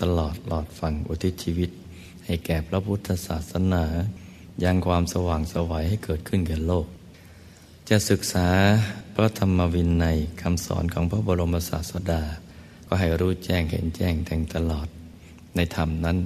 [0.01, 1.69] ตลอดหลอดฟังอุทิศชีวิต
[2.25, 3.83] ให้แก่พระพุทธศาสนา
[4.63, 6.87] ยังความสว่างสวัยให้เกิดขึ้นแก่โลก
[7.89, 8.47] จะศึกษา
[9.15, 12.23] พระธรรมวินัยคำสอนของพระบรมศาสดา
[12.87, 14.87] ก็ให้รู้แจ้งเห็นแจ้งแทงตลอด
[15.55, 16.17] ในธรรมนั้น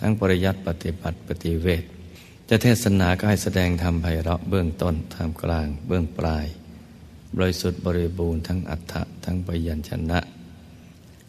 [0.00, 1.84] ทั้งปริยัติปฏิบัติปฏิเวท
[2.48, 6.46] จะเทศนาก็ให้แสดงธรรมไพเราะเบื้องต้นท่ามกลางเบื้องปลาย
[7.36, 10.18] บริสุทธิ์บริบูรณ์ทั้งอัฏฐะทั้งปยัญชนะ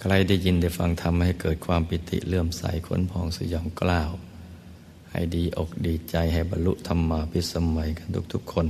[0.02, 4.12] ใครได้ยินได้ฟังทำให้เกิดความปิติเลื่อมใสขนพองสยองกล้าว
[5.12, 8.68] ให้ดีอกดีใจให้บรรลุธรรมาพิสมัยกันทุกๆคน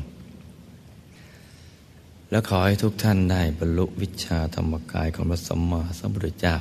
[2.30, 6.58] และขอให้ทุกท่านได้บรรลุวิชาธรรมกายของพระสัมมาสัมพุทธเจ้า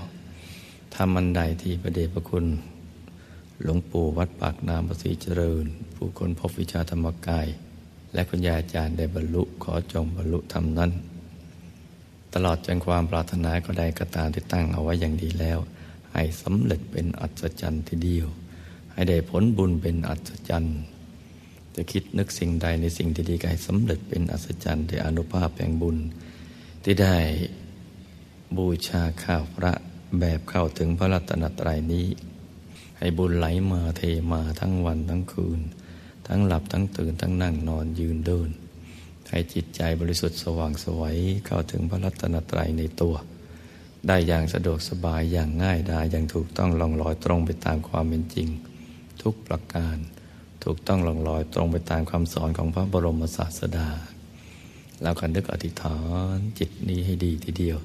[0.95, 2.47] ทำมันใดที่ประเดชพระคุณ
[3.63, 5.65] หลวงปู่วัดปากน้ำประสีเจริญ
[5.95, 7.47] ผู้คนพบวิชาธรรมกาย
[8.13, 10.91] และคุณยาอาจารย์ได้บรรลุขอจงบรรลุธรรมนั้น
[12.35, 15.59] ตลอดจนความปรารถนาก็ได้กระตามที่ตั้งเอาไว้อย่างดีแล้ว
[16.13, 18.27] ให้สำเร็จเป็นอัศจรรย์ทีเดียว
[18.93, 20.79] ให้ได้ผลบุญเป็นอัศจรรย์
[21.75, 25.97] จะคิดนึกสิ่งใดในสิ่งที่ดีก็ให้สำเร็จเป็นอัศจรรย์ด้วยอนุภาพแห่งบุญ
[26.83, 27.17] ที่ได้
[28.57, 29.73] บูชาข้าวพระ
[30.19, 32.07] แบบเข้าถึงพระรัตนตรัยนี้
[32.99, 34.03] ให้บุญไหลมาเท
[34.33, 35.61] มาทั้งวันทั้งคืน
[36.33, 38.51] ทั้งหลับทั้งตื่นทั้งนั่งนอนยืนเดิน
[39.29, 43.15] ให้จิตใจบริสุทธิ์สว่างสวัยเข้าถึงพระรัตนตรัยในตัว
[44.07, 48.49] ได้อย่างสะดวกสบายอย่างง่ายดายอย่างถูกต้องลองลอยตรงไปตามความเป็นจริง
[49.23, 49.97] ทุกประการ
[50.65, 53.89] ถูกต้องลองลอยตรงไปตามคำสอนของพระบรมศาสดา
[55.03, 55.99] เรากันนึกอธิษฐา
[56.35, 57.79] นจิตนี้ให้ดีทีเดียว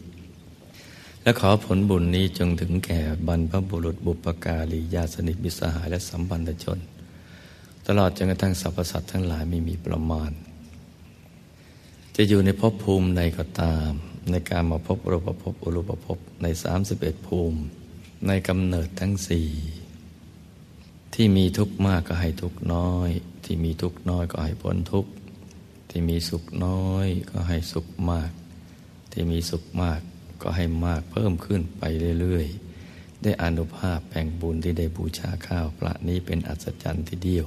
[1.22, 6.80] และขอผลบุญนี้จงถึงแก่บรรพบุรุษบุปการีญาสนิทมิสหายและสัมพันธชน
[7.88, 10.32] ตลอดจนกระทั่งสรรพสัตว์ทั้งหลายไม่มีประมาณ
[12.16, 13.92] จะอยู่ในภพภูมิใดก็ตาม
[14.30, 17.60] ในการมาพบรูปภพอรูปภพในสามสิบเอ็ดภูมิ
[18.28, 19.50] ในกำเนิดทั้งสี่
[21.14, 23.10] ที่มีทุกข์มากก็ให้ทุกข์น้อย
[23.46, 25.12] ที่มีทุกข์น้อยก็ให้พ้นทุกข์
[25.90, 28.32] ที่มีสุขน้อยก็ให้สุขมาก
[29.12, 30.00] ที่มีสุขมาก
[30.42, 31.84] ก็ให้มากเพิ่มขึ้นไป
[32.20, 37.46] เรื่อยๆได้อนุภาพแผ่งบุญที่ได้บูชาข้าวพระนี้เป็นอัศจรรย์ทีเดียว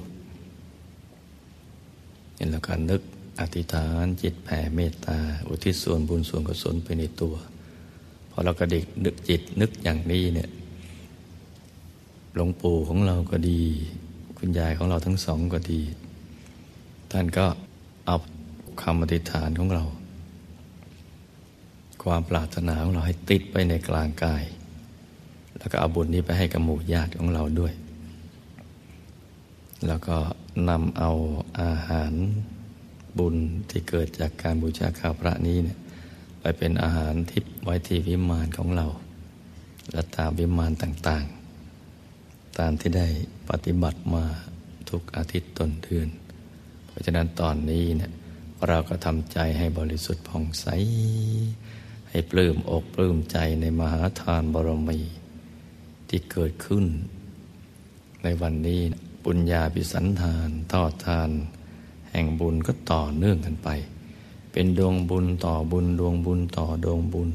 [2.51, 3.01] แล้วการนึก
[3.39, 5.17] อธิษฐานจิตแผ่เมตตา
[5.47, 7.35] อุทิศส่วนบุญส่วนกุศลไปในตัว
[8.31, 10.49] พอเรากระดิกนึกจิตนึกอย่างนี้เนี่ย
[12.35, 13.61] หลวงปู่ของเราก็ดี
[14.37, 15.81] คุณยายของเราทั้งสองก็ดี
[17.11, 17.45] ท่านก็
[18.05, 18.15] เอา
[18.81, 19.83] คำอธิษฐานของเรา
[22.03, 24.43] ความปรารถนาของเราให้ติดไปในกลางกาย
[25.57, 27.73] แล้วก็เอาบุญนี้ไปให้กับหมู่ญาติของเราด้วย
[29.87, 30.17] แล้วก็
[30.69, 31.11] นำเอา
[31.61, 32.13] อาหาร
[33.17, 33.35] บุญ
[33.69, 35.77] ที่เกิดจากการบูชาข้าวพระนี้เนี่ย
[36.41, 38.87] ไปเป็นอาหารทิพย์ไว้ที่วิมานของเรา
[39.91, 43.07] และตามวิมานต่างๆ ตามที่ได้
[43.49, 44.25] ปฏิบัติมา
[44.89, 46.07] ทุกอาทิตย์ต้นเดือน
[46.87, 48.11] เพราะฉะนั้นตอนนี้เนี่ย
[48.67, 50.65] เราก็ทำใจให้บริสุทธิ์ผ่องใส
[52.09, 54.99] ให้ปลื้มอกปลื้มใจในมหาทานบรมี
[56.09, 56.85] ที่เกิดขึ้น
[58.23, 58.81] ในวันนี้
[59.23, 61.29] ปุญญาปิสันทานทอดทาน
[62.11, 63.69] แห่งบุญก็ต่อเนื่องกันไป
[64.51, 67.31] เป็นดวงบุญต่อบุญดวงบุญต่อดวงบุญ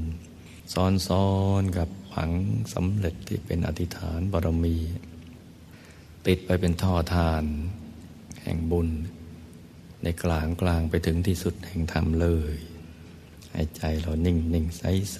[0.73, 1.29] ซ้อ
[1.61, 2.31] นๆกับผัง
[2.75, 4.77] สำเร็จที่เป็นอธิษฐานบารมี
[6.27, 7.45] ติดไปเป็นท่อทาน
[8.43, 8.89] แห่งบุญ
[10.03, 12.57] ในกลางกลางไปถึงที่สุดแห่งธรรมเลย
[13.53, 14.83] ให้ใจเรานิ่งนิ่งใส
[15.15, 15.19] ใส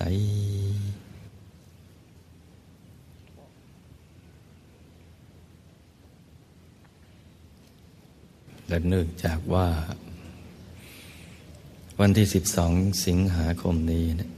[8.69, 9.69] และเนื่องจากว่า
[12.01, 12.27] วันที่
[12.65, 14.31] 12 สิงหาคมนี้นะ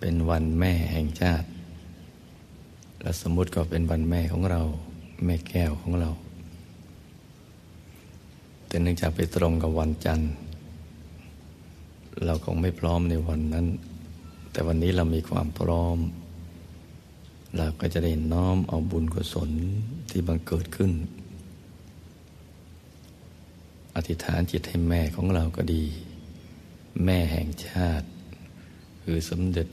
[0.00, 1.48] เป็นวันแม่แห่งชาติ
[3.00, 4.62] และสมมติก็เป็นวันแม่ของเรา
[5.24, 6.10] แม่แก้วของเรา
[8.66, 10.30] แต่เนื่องจากไปตรงกับวันจันทร์
[12.24, 13.66] เราคงไม่พร้อมในวันนั้น
[14.52, 15.98] แต่วันนี้เรามีความพร้อม
[17.56, 19.50] เราก็จะได้น้อมเอาบุญกุศล
[20.10, 20.92] ที่บังเกิดขึ้น
[23.96, 25.84] อธิษฐานจิตให้แม่ของเราก็ดี
[27.04, 28.06] แม่แห่งชาติ
[29.02, 29.66] คือสมเด็จ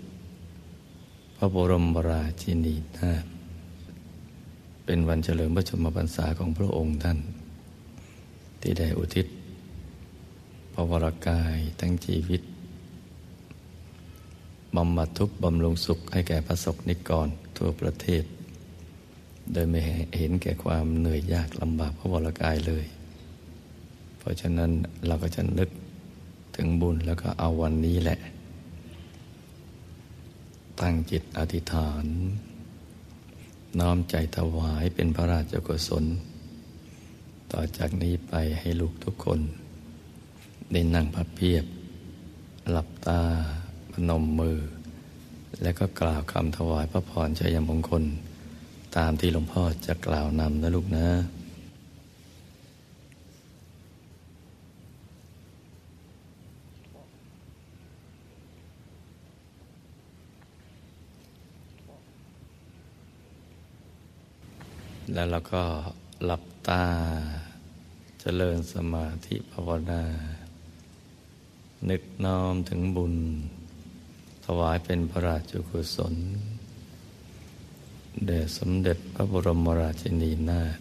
[1.38, 3.26] พระบรมราชินีนาถ
[4.86, 7.20] เป็นวันเฉลิมพระชนมพรรษาของพระองค์ท่าน
[8.62, 9.28] ที่ได้อุทิศ
[10.74, 12.42] พระวรากายทั้งชีวิต
[14.76, 18.24] บำบัดทุกข์บำรุงสุขให้แก่พระศกนิกร ทั่วประเทศ
[19.51, 19.80] โดยไม่
[20.18, 22.86] เห็นแก่ความเหนื่อยยากลำบากพระวรากายเลย
[24.18, 24.72] เพราะฉะนั้น
[25.08, 25.70] เราก็จะนึก
[26.55, 28.20] ถึงบุญแล้วก็เอาวันนี้แหละ
[30.80, 32.05] ตั้งจิตอธิษฐาน
[33.80, 36.05] น้อมใจถวายเป็นพระราชกุศล
[37.51, 39.39] ต่อจากนี้ไปให้ลูกทุกคน
[40.72, 41.66] ได้นั่งพับเพียบ
[42.72, 43.22] หลับตา
[43.91, 44.58] พนมมือ
[45.62, 48.03] แล้วก็กล่าวคำถวายพระพรชัยมงคล
[48.97, 51.08] ตามที่หลวงพ่อจะกล่าวนำนะลูกนะ
[65.14, 65.64] แล้วเราก็
[66.26, 66.84] หลับตา
[68.20, 70.01] เจริญสมาธิภาวนา
[71.89, 73.16] นึกน้อมถึงบุญ
[74.50, 76.16] ถวายเป็นพระราชกุศล
[78.26, 80.80] แด่สมเด็จพระบรมราชินีนาถ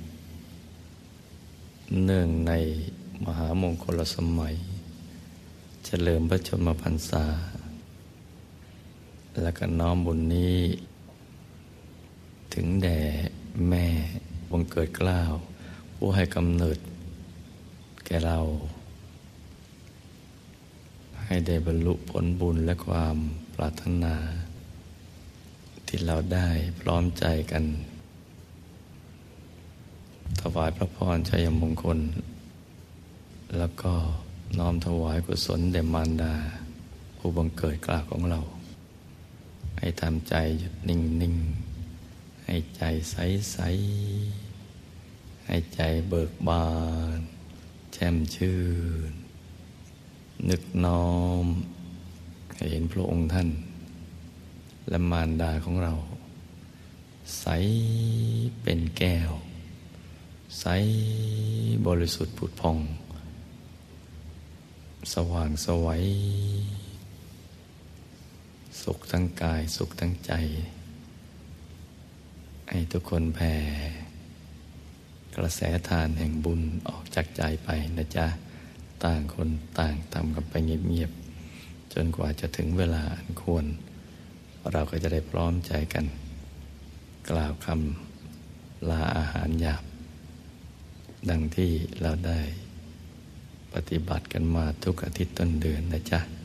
[2.04, 2.52] เนื่องใน
[3.24, 4.54] มหามงคลสมัย
[5.84, 7.24] เฉลิมพระชนมพรรษา
[9.42, 10.58] และก็น้อมบุญนี้
[12.54, 13.00] ถึงแด่
[13.68, 13.86] แม่
[14.50, 15.32] บังเกิดกล้าว
[15.94, 16.78] ผู้ให้กำเนิด
[18.04, 18.38] แก่เรา
[21.24, 23.18] ให้ได้บรรลุผลบุญและความ
[23.56, 24.14] ปรารถนา
[25.86, 26.48] ที่เราได้
[26.80, 27.64] พร้อมใจกัน
[30.40, 31.98] ถวายพระพรชัยมงคล
[33.58, 33.94] แล้วก็
[34.58, 36.34] น้อมถวายกุศลแด่มารดา
[37.16, 38.40] ผู้บังเกิดกล้าของเรา
[39.78, 41.36] ให้ทำใจหยุดนิ่งนิ่ง
[42.44, 43.16] ให้ใจใส
[43.52, 43.58] ใส
[45.46, 46.66] ให้ใจเบิกบา
[47.16, 47.18] น
[47.92, 48.58] แช่มชื่
[49.10, 49.12] น
[50.48, 51.08] นึกน้อ
[51.42, 51.44] ม
[52.56, 53.48] ให้เห็นพระองค์ท่าน
[54.88, 55.92] และมารดาของเรา
[57.40, 57.46] ใส
[58.62, 59.30] เป็นแก้ว
[60.60, 60.64] ใส
[61.86, 62.78] บริสุทธิ์ผุดพอง
[65.12, 66.04] สว่างสวัย
[68.82, 70.32] สุขทั้งกายสุขทั้งใจ
[72.70, 73.54] ให้ทุกคนแผ่
[75.36, 78.26] กระแสทานแห่งบุญออกจากใจไปนะจ๊ะ
[79.04, 79.48] ต่างคน
[79.78, 81.25] ต่างทำกันไปเงียบๆ
[81.96, 83.64] จนกว่าจะถึงเวลาอันควร
[84.72, 86.04] เราก็จะได้พร้อมใจกัน
[87.30, 89.84] กล่าวคำลาอาหารหยาบ
[91.30, 91.70] ดังที่
[92.00, 92.40] เราได้
[93.74, 96.35] ปฏิบัติกันมาทุกอาทิตย์ต้นเดือนนะจ๊ะ